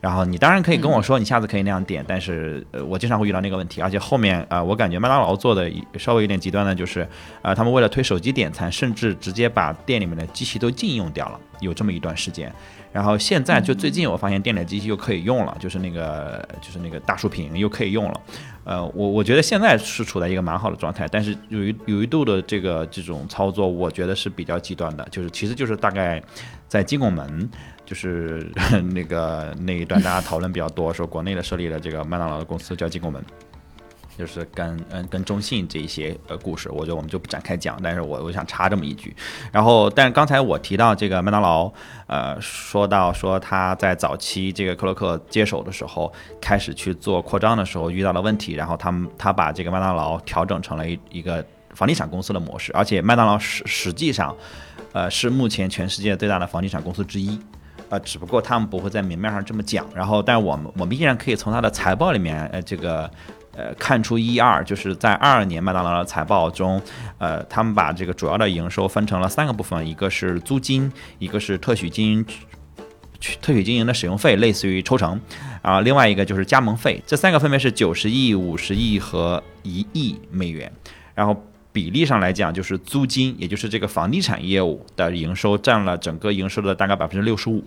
[0.00, 7.06] 然后你当然可以跟我说你下次可以那样点，但是呃我经常会遇到那个问题，而且后面啊我感觉麦当劳做的稍微有点极端的就是
[7.42, 12.52] 啊他们为了推手机点餐，甚至直接把店里面的机器都禁用掉了，有这么一段时间。
[12.92, 18.20] 然后现在就最近我发现店里的机器又可以用了，就是那个就是那个大竖屏又可以用了。
[18.64, 26.22] 呃，我我觉得现在是处在一个蛮好的状态，但是有一有一度的这个这种操作，我觉得是比较极端的，就是其实就是大概
[26.68, 27.50] 在金拱门，
[27.86, 28.46] 就是
[28.92, 33.24] 那个那一段大家讨论比较多，说国内的设立了这个麦当劳的公司叫金拱门。
[34.20, 37.80] 就是跟嗯跟中信这一些呃故事，我觉得我们就不展开讲。
[37.82, 39.16] 但是我我想插这么一句，
[39.50, 41.72] 然后但刚才我提到这个麦当劳，
[42.06, 54.36] 呃，说到说他在早期这个克洛克接手的时候，开始去做扩张的时候遇到了问题，然后他们他把这个麦当劳调整成了一一个房地产公司的模式，而且麦当劳实实际上，
[54.92, 57.40] 呃，是目前全世界最大的房地产公司之一，
[57.88, 59.86] 呃，只不过他们不会在明面上这么讲。
[59.94, 63.10] 然后，但我们我们依然可以从他的财报里面，呃，这个。
[63.52, 66.80] 呃，看出一二，就是在二二年麦当劳的财报中，
[67.18, 72.26] 呃，他们把这个主要的营收分成了三个部分，一个是租金，一个是特许经营，
[73.42, 75.20] 特许经营的使用费，类似于抽成，
[75.62, 80.72] 啊，另外一个就是加盟费，这三个分别是九十亿、五十亿和一亿美元。
[81.14, 87.64] 然后比例上来讲，就是租金，也就是这个房地产业务的营收占了整个营收的大概百分之六十五，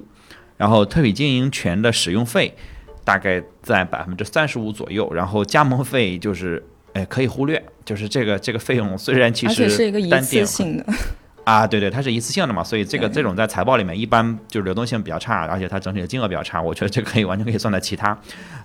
[0.55, 2.55] 然后特许经营权的使用费。
[3.03, 10.85] 大概在百分之三十五左右，然后加盟费就是，哎，可以忽略，就是这个这个费用虽然其实是一个一次性的，
[11.43, 18.17] 啊，对对，它是一次性的嘛，所以这个这种在财报里面一般就是流动性比较差，而且它整体的金额比较差，我觉得这个可以完全可以算在其他。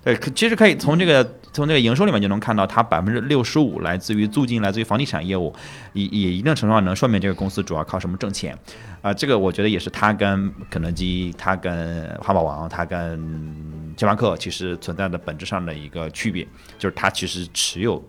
[0.04, 5.52] 对，可其实可以从这个从这个营收里面就能看到，它百分之六十五来自于租金，来自于房地产业务，
[5.92, 8.56] 也也一定程度上能说明这个公司主要靠什么挣钱。
[9.02, 13.18] 啊、这个我觉得也是它跟肯德基、它跟汉堡王、它跟
[13.96, 16.46] 星巴克其实存在的本质上的一个区别，
[16.78, 18.00] 就是它其实持有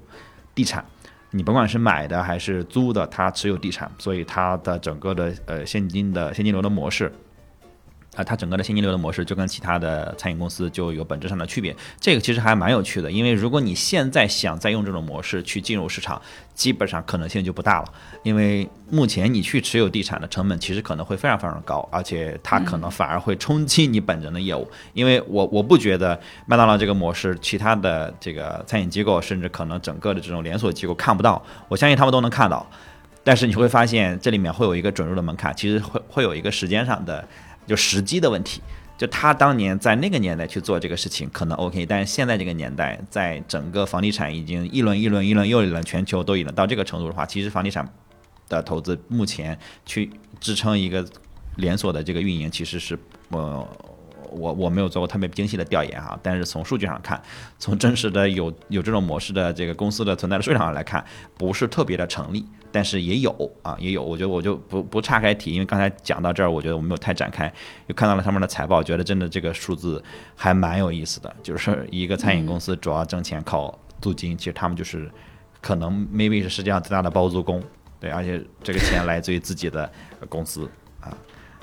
[0.54, 0.86] 地产。
[1.32, 7.12] 你甭管是买的还是租的，它持有地产，所以它的整个的呃现金的现金流的模式，
[8.20, 11.74] 啊、它整个的现金流的模式就跟其他的餐饮公司就有本质上的区别。
[12.02, 16.22] 这个其实还蛮有趣的，因为如果你现在想再用这种模式去进入市场，
[16.54, 17.86] 基本上可能性就不大了，
[18.24, 24.70] 因为目前你去持有地产的成本其实可能会非常非常高，而且它可能反而会冲击你本人的业务。
[24.94, 32.70] 因为我我不觉得麦当劳这个模式，其他的这个餐饮机构，甚至可能整个的这种连锁机构看不到，我相信他们都能看到。
[33.22, 37.28] 但是你会发现这里面会有一个准入的门槛，其实会会有一个时间上的
[37.70, 38.62] 就时机的问题。
[38.98, 47.88] 就他当年在那个年代去做这个事情可能 OK，但是现在这个年代，在整个房地产已经一轮一轮一轮又一轮，全球都已经到这个程度的话，其实房地产
[48.50, 50.12] 的投资目前去
[50.42, 51.06] 支撑一个
[51.56, 53.00] 连锁的这个运营，其实是
[53.30, 53.66] 呃。
[54.32, 57.20] 我我没有做过特别精细的调研哈，但是从数据上看，
[57.58, 61.04] 从真实的有有这种模式的这个公司的存在的数量上来看，
[61.36, 64.04] 不是特别的成立，但是也有啊，也有。
[64.04, 67.52] 我觉得我就不不岔开提，因为刚才讲到这儿，我觉得我没有太展开，
[67.88, 70.04] 又看到了他们的财报，觉得真的这个数字
[70.36, 71.36] 还蛮有意思的。
[71.42, 75.10] 就是一个餐饮公司主要挣钱靠租金，其实他们就是
[75.62, 77.64] 可能 maybe 是世界上最大的包租公，
[78.00, 79.92] 对，而且这个钱来自于自己的
[80.28, 80.70] 公司
[81.02, 81.16] 啊。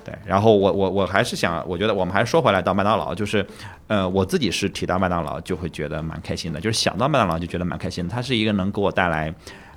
[0.05, 3.45] 对，然后我我我还是想，我觉得我们还是说回来到麦当劳，就是，
[3.89, 9.35] 呃，我自己是提到麦当劳就会觉得蛮开心的，就是想到麦当劳就觉得蛮开心的，它是一个能给我带来，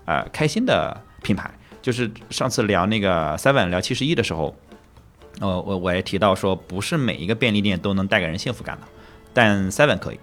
[0.09, 1.51] 呃，开心的品牌。
[1.83, 4.55] 就是上次聊那个 Seven 聊七十一的时候，
[5.39, 8.87] 呃，我我也提到说，不是每一个便利店都能带给人幸福感的，
[9.33, 10.19] 但 Seven 可以。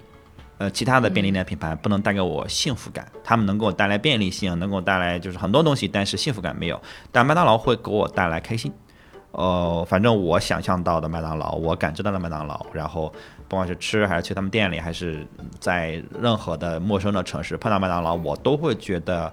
[0.59, 6.81] 呃，其他的便利店品牌不能带给我幸福感，他们能给我带来便利性，能给我带来就是很多东西，但是幸福感没有。
[7.13, 8.73] 但麦当劳会给我带来开心。
[9.33, 13.13] 呃，反正我想象到的麦当劳，我感知到的麦当劳，然后
[13.49, 15.27] 不管是吃还是去他们店里，还是
[15.61, 19.31] 在任何的陌生的城市碰到麦当劳，我都会觉得，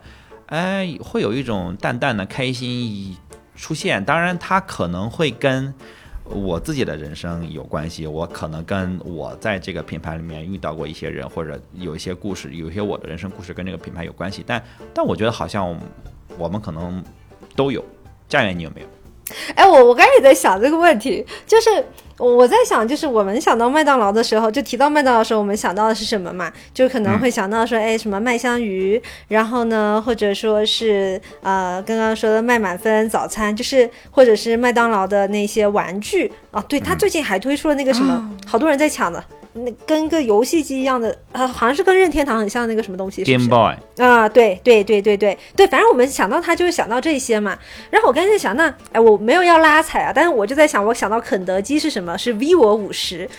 [0.48, 3.16] 哎，会有一种淡淡的开心
[3.56, 4.04] 出现。
[4.04, 5.74] 当然，它可能会跟
[6.26, 14.44] 我自己的人生有关系，我可能跟我在这个品牌里面遇到过一些人，或者有一些故事，有一些我的人生故事跟这个品牌有关系。
[14.46, 14.64] 但
[14.94, 15.76] 但我觉得好像
[16.38, 17.04] 我们可能
[17.56, 17.84] 都有。
[18.30, 18.88] 家园，你有没有？
[19.56, 21.70] 哎，我我刚才也在想这个问题，就是
[22.18, 26.52] 我在想，就是我们想到麦当劳的时候，就提到麦当劳的时候，我们想到的是什么嘛？
[26.74, 36.64] 就可能会想到说，哎，什么麦香鱼，然后呢，或者说是呃，刚刚说的麦满分早餐，就是或者是麦当劳的那些玩具啊。
[36.68, 39.24] 对，他最近还推出了那个什么，好多人在抢的。
[39.54, 47.58] 那跟个游戏机一样的，呃，好像是跟任天堂很像那个什么东西是不是 Game Boy 啊，对对对对对对，反正我们想到它就是想到这些嘛。
[47.92, 52.18] 然后我刚才在想，那哎，我没有要拉踩啊，但是我就在想，我想到肯德基是什么？
[52.18, 53.30] 是 vivo 五十，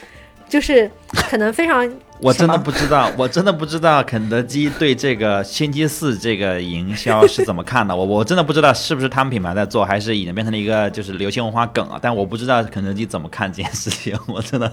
[0.48, 0.90] 就是
[1.28, 7.94] 可能非常我真的不知道， 我真的不知道肯德基对这个星期四这个营销是怎么看的。
[7.94, 11.98] 我我真的不知道是不是他们品牌在做，还是已经变成了一个就是流行文化梗啊。
[12.00, 14.72] 但我不知道肯德基怎么看这件事情， 我真的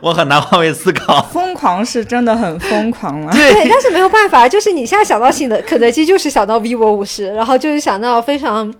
[0.00, 1.22] 我很难换位思考。
[1.22, 3.32] 疯狂是真的很疯狂了。
[3.32, 8.72] 对，但是没有办法，就是你现在想到新的肯德基，就是想到 vivo 五十，然后就是想到非常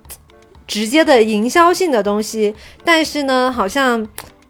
[0.67, 4.07] 直接的营销性的东西，但是呢，好像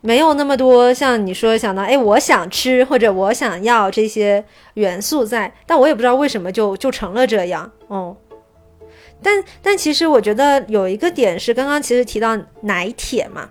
[0.07, 4.45] 没有那么多像你说想到，哎，我想吃或者我想要这些
[4.75, 8.15] 元素在，但我也不知道为什么就就成了这样，哦。
[9.23, 13.49] 但但其实我觉得有一个点是，刚刚其实提到奶铁嘛，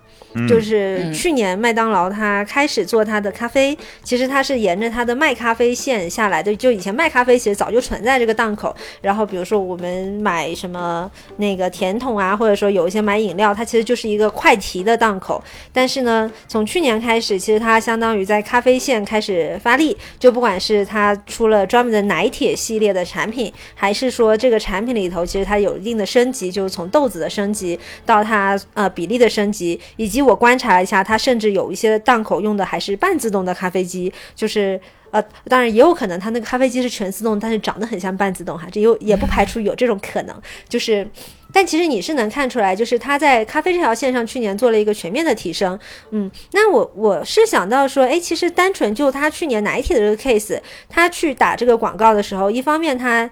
[0.48, 6.56] 就是嗯去年麦当劳它开始做它的咖啡，其实它是沿着它的卖咖啡线下来的。
[6.56, 15.44] 就以前卖咖啡其实早就存在这个档口，然后比如说我们买什么那个甜筒啊，或者说有一些买饮料，它其实就是一个快提的档口。
[15.72, 34.80] 但是呢，从去年开始，其实它相当于在咖啡线开始发力，就不管是它出了专门的奶铁系列的产品，还是说这个产品里头其实它有一定的升级，就是从豆子的升级到它呃比例的升级，以及我观察了一下，它甚至有一些档口用的还是半自动的咖啡机，就是。
[35.14, 40.36] 呃，当然也有可能它那个咖啡机是全自动，但是长得很像半自动哈，这有也不排除有这种可能。
[40.68, 41.08] 就是，
[41.54, 45.78] 但其实你是能看出来，就是它在咖啡这条线上去年做了一个全面的提升。
[46.10, 50.60] 嗯，那我我是想到说，哎，其实单纯就它去年奶铁的这个 case，
[50.90, 53.30] 它去打这个广告的时候，一方面它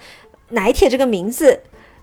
[0.49, 1.61] 奶铁这个名字。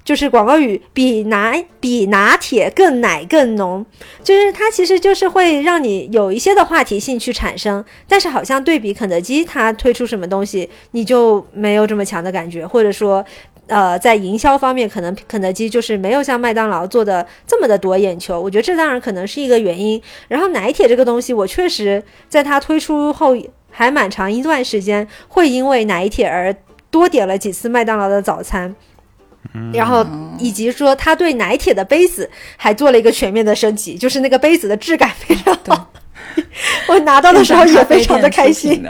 [0.08, 3.84] 就是广告语比拿比拿铁更奶更浓，
[4.24, 13.22] 就是它其实就是会让你有一些的话题性去产生，但是好像对比肯德基它推出什么东西，你就没有这么强的感觉，或者说。
[13.66, 20.00] 呃，在营销方面，可能肯德基就是没有像麦当劳做的这么的夺眼球，我觉得这当然可能是一个原因。
[20.26, 23.36] 然后奶铁这个东西，我确实在它推出后
[23.70, 26.56] 还蛮长一段时间，会因为奶铁而
[26.90, 28.74] 多点了几次麦当劳的早餐。
[29.72, 30.06] 然后
[30.38, 35.90] 以及说他对奶铁的杯子还做了一个全面的升级，就是那个杯子的质感非常好。
[36.88, 38.84] 我拿到的时候也非常的开心。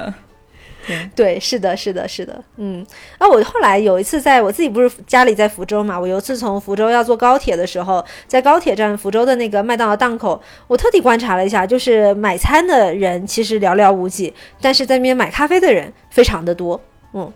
[1.15, 2.83] 对，是的，是的，是的，嗯，
[3.19, 14.33] 啊，我后来有一次在我自己不是家里在福州嘛，我有一次从福州要坐高铁的时候，在高铁站福州的那个麦当劳档口，我特地观察了一下，就是买餐的人其实寥寥无几，
[14.63, 16.81] 但是在那边买咖啡的人非常的多，
[17.13, 17.31] 嗯，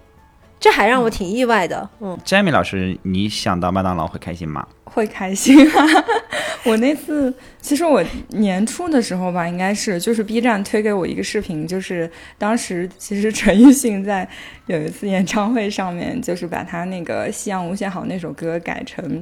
[0.63, 2.17] 这还让我挺意外的，嗯。
[2.25, 4.65] Jamie 老师，你想到麦当劳会开心吗？
[4.85, 5.85] 会开心啊！
[6.65, 12.09] 我那次其实我年初的时候吧，应该是就是 B 站推给我一个视频，就是
[12.39, 14.29] 当时其实陈奕迅在
[14.67, 19.21] 有一次演唱会上面，就是把他那个《夕阳无限好》那首歌改成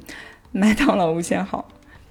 [0.53, 1.67] 麦当劳无限好。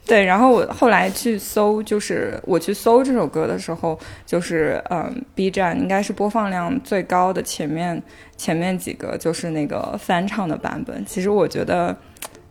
[0.10, 8.04] 对，然后我后来去搜，就是我去搜这首歌的时候，就是嗯，B 站应该是播放量最高的前面
[8.36, 11.06] 前面几个就是那个翻唱的版本。
[11.06, 11.96] 其实我觉得。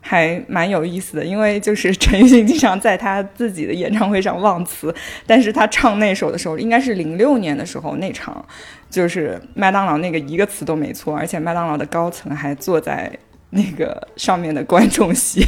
[0.01, 4.95] 还蛮有意思的，因为就是 陈奕迅经常在他自己的演唱会上忘词，
[5.27, 8.43] 但是他唱那首的时候，应该是零六年的时候那场，
[8.89, 13.13] 就是麦当劳那个一个词都没错，而且麦当劳的高层还坐在
[13.51, 15.45] 那个上面的观众席，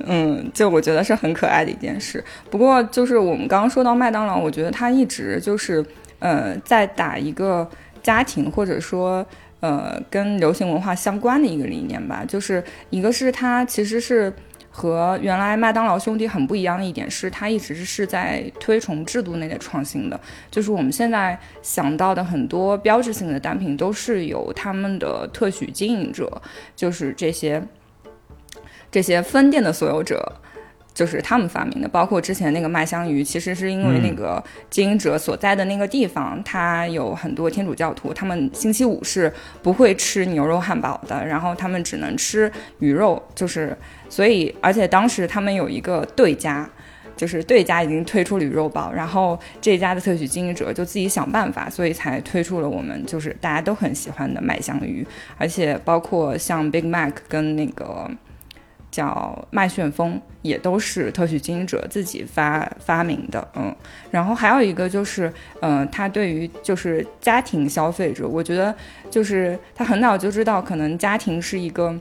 [0.00, 2.22] 嗯，就我觉得是很可爱的一件事。
[2.50, 5.84] 不过就是我们刚刚说到麦当劳，我觉得他一直就是
[6.18, 7.68] 呃在打一个
[8.02, 9.24] 家庭或者说。
[9.60, 14.32] 呃，跟流行文化相关的一个理念吧，就是一个是它其实是
[14.70, 20.20] 和原来麦当劳兄弟很不一样的一点是，它一直是在推崇制度内的创新的。
[20.50, 26.30] 就是我们现在想到的很多标志性的单品，都是由他们的特许经营者，
[26.76, 27.60] 就是这些
[28.90, 30.32] 这些分店的所有者。
[30.96, 39.30] 就是他们发明的，包括之前那个麦香鱼，其实是因为那个经营者所在的那个地方，他有很多天主教徒，他们星期五是
[39.62, 43.76] 不会吃牛肉汉堡的，然后他们只能吃鱼肉，就是
[44.08, 46.66] 所以，而且当时他们有一个对家，
[47.14, 55.06] 就是对家已经推出了鱼肉堡，然后这家的特许经营者就自己想办法，所以才推出了我们就是大家都很喜欢的麦香鱼，
[55.36, 58.10] 而且包括像 Big Mac 跟那个。
[58.96, 63.76] 叫麦旋风，也都是特许经营者自己发发明的，嗯，
[64.10, 65.30] 然后还有一个就是，
[65.60, 68.74] 嗯，他对于就是家庭消费者，我觉得
[69.10, 71.94] 就是他很早就知道，可能家庭是一个，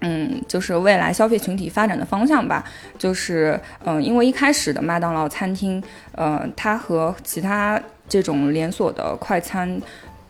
[0.00, 2.64] 嗯，就是未来消费群体发展的方向吧，
[2.96, 9.78] 就是，嗯，因为一开始的麦当劳餐厅，呃，它和其他这种连锁的快餐。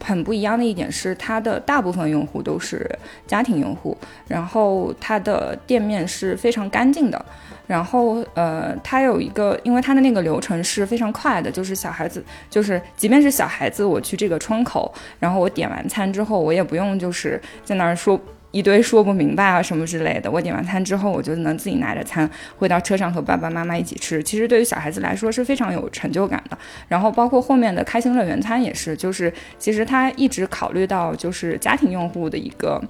[0.04, 2.88] 很不一样的一点是，它的大部分用户都是
[3.26, 3.96] 家庭用户，
[4.28, 7.24] 然后它的店面是非常干净的，
[7.66, 18.20] 然后呃，它有一个，因为它的那个流程是非常快的，就是小孩子，就是即便是小孩子，我去这个窗口，然后我点完餐之后，我也不用就是在那儿说。
[18.54, 20.30] 一堆说不明白啊什么之类的。
[20.30, 24.22] 我点完餐之后，我就能自己拿着餐回到车上和爸爸妈妈一起吃。
[24.22, 26.56] 其实对于小孩子来说是非常有成就感的。
[26.86, 32.80] 然后包括后面的开心乐园餐也是，就是其实他一直考虑到就是家庭用户的一个，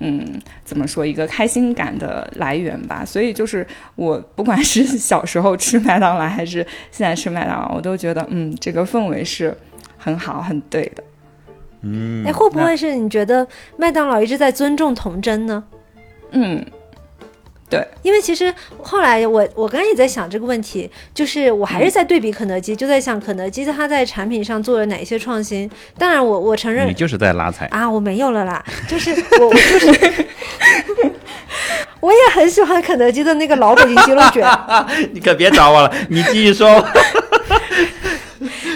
[0.00, 3.02] 嗯，怎么说一个开心感的来源吧。
[3.02, 6.58] 所以就是我不管是小时候吃麦当劳还是
[6.90, 9.56] 现在吃麦当劳，我都觉得嗯，这个氛围是
[9.96, 11.02] 很好很对的。
[11.84, 15.62] 嗯，哎，会不会是你觉得麦当劳一直在尊重童真呢？
[16.30, 16.64] 嗯，
[17.68, 25.70] 对，因为其实后来我我刚才也在想这个问题，就是我还是在对比肯德基，就在想肯德基它在产品上做了哪些创新。
[25.98, 30.26] 当然，我我承认你就是在拉踩啊，我没有了啦，就是我我就是，
[32.00, 34.44] 我也很喜欢肯德基的那个老北京鸡肉卷。
[35.12, 36.68] 你可别找我了，你继续说。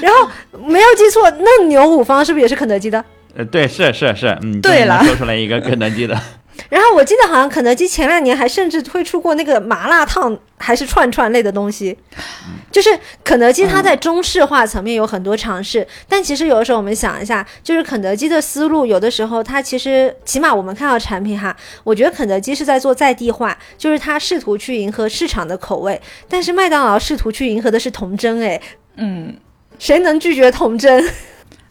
[0.01, 0.29] 然后
[0.67, 3.05] 没有记错，嫩牛五方是不是也是肯德基的？
[3.37, 6.21] 呃，对，是是是，嗯，对了，说出来一个肯德基的。
[6.71, 11.97] 然后我记得好像肯德基前两年还甚至推出过那个麻辣烫，还是串串类的东西。
[12.73, 12.91] 就是
[13.23, 28.61] 肯德基它在中式化层面有很多尝试，但其实有的时候我们想一下，就是肯德基的思路，有的时候它其实起码我们看到产品哈，我觉得肯德基是在做在地化，就是它试图去迎合市场的口味，但是麦当劳试图去迎合的是童真，哎，
[28.97, 29.37] 嗯。
[29.79, 31.05] 谁能拒绝童真？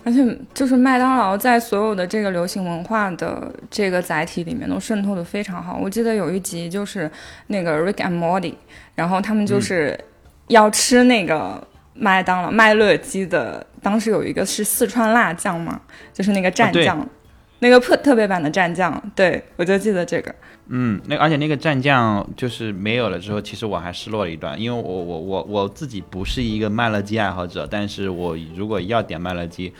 [0.03, 5.77] 而且就是麦当劳在所有的这个流行文化的这个载体里面都渗透的非常好。
[5.81, 7.11] 我记得有一集就是
[7.47, 8.53] 那个 Rick and Morty，
[8.95, 9.99] 然后他们就是
[10.47, 11.61] 要吃那个
[11.93, 15.81] 麦当劳麦乐鸡的，当时有一个是四川辣酱嘛，
[16.13, 17.05] 就是那个蘸对酱，
[17.59, 20.33] 那个特特别版的蘸酱，对我就记得这个。
[20.69, 29.73] 嗯，那而且那个蘸酱就是没有了之后，其实我还失落了一段，因为我我我我自己不是一个麦乐鸡爱好者，但是我如果要点麦乐鸡，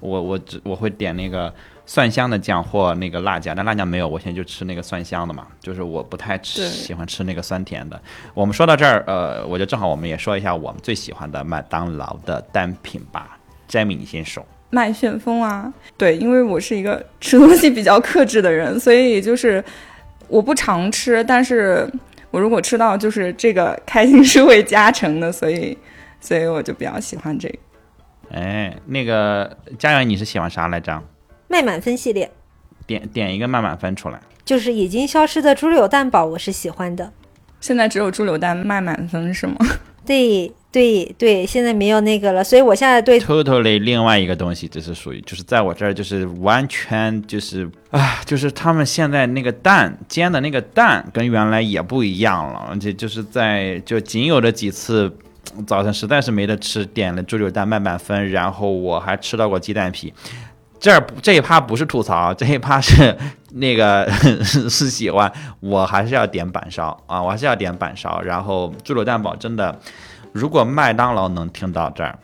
[0.00, 1.54] 我我只我会点那个
[1.86, 8.00] 蒜香的酱或那个辣酱，但辣酱没有，我现在就吃那个蒜香的嘛，就是我不太吃喜欢吃那个酸甜的。
[8.34, 13.38] 我们说到这儿，呃，我就正好我们也说一下我们最喜欢的麦当劳的单品吧。
[13.68, 14.44] Jamie，你先说。
[14.74, 19.62] 麦旋风啊，对，因为我是一个吃东西比较克制的人，所以就是
[20.28, 21.86] 我不常吃，但是
[22.30, 25.76] 我如果吃到，就是这个开心是会加成的，所以
[26.22, 27.58] 所以我就比较喜欢这个。
[28.30, 31.02] 哎，那个佳媛，你是喜欢啥来着？
[31.48, 32.30] 麦满分系列
[32.86, 34.18] 点点一个麦满分出来。
[34.42, 37.12] 就是已经消失的猪柳蛋堡，我是喜欢的。
[37.60, 39.56] 现在只有猪柳蛋麦满分是吗？
[40.06, 55.14] 对对对，现在没有那个了，所以我现在对 totally 另外一个东西，这是属于就是在我这儿就是完全就是啊，就是他们现在那个蛋煎的那个蛋跟原来也不一样了，而且就是在就仅有的几次
[55.66, 60.12] 早晨实在是没得吃，点了猪柳蛋慢满分，然后我还吃到过鸡蛋皮。
[60.80, 63.16] 这儿这一趴不是吐槽，这一趴是
[63.52, 64.10] 那个
[64.42, 68.20] 是喜欢，我还是要点板烧啊，我还是要点板烧。
[68.22, 69.78] 然后猪柳蛋堡真的，
[70.32, 72.18] 如果麦当劳能听到这儿，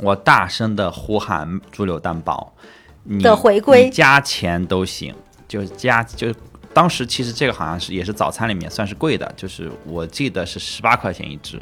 [0.00, 2.52] 我大声的呼喊猪柳蛋堡，
[3.04, 5.14] 你的回归你加钱都行，
[5.48, 6.34] 就是加就是。
[6.74, 11.60] 当时其实这个好像是也是早餐里面算是贵的，就是我记得是十八块钱一只，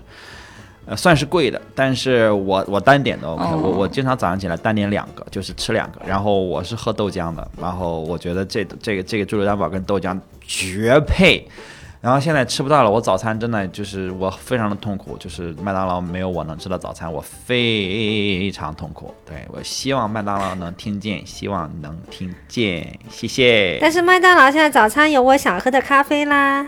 [0.87, 1.61] 呃，算是贵的。
[1.75, 6.01] 但是我我单点的 OK，、哦我我经常早上起来单点两个，就是吃两个。
[6.07, 11.45] 然后我是喝豆浆的，然后我觉得这这个这个猪柳蛋堡跟豆浆绝配。
[12.01, 19.15] 然后现在吃不到了，我早餐真的就是我非常的痛苦，就是麦当劳没有我能吃的早餐，我非常痛苦。
[19.27, 23.77] 对我希望麦当劳能听见，希望能听见，谢谢。
[23.83, 26.67] 但是麦当劳现在早餐有我想喝的咖啡啦，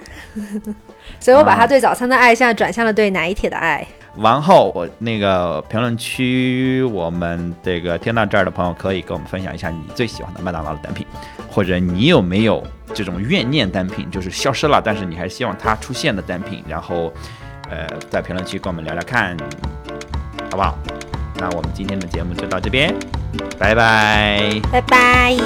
[1.18, 3.86] 所以我把他对早餐的爱现在转向了对奶铁的爱。
[4.16, 11.06] 完后，我那个评论区，我们这个听到这儿的朋友可以跟我们分享一下你最喜欢的麦当劳的单品，
[11.50, 17.12] 或者你有没有这种怨念单品，就是消失了，但是你还希望它出现的单品，然后，
[17.70, 19.36] 呃，在评论区跟我们聊聊看，
[20.50, 20.76] 好不好？
[21.36, 22.94] 那我们今天的节目就到这边，
[23.58, 24.60] 拜拜。
[24.70, 25.36] 拜拜。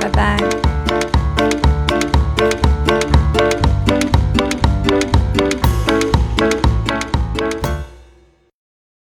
[0.00, 1.71] 拜拜。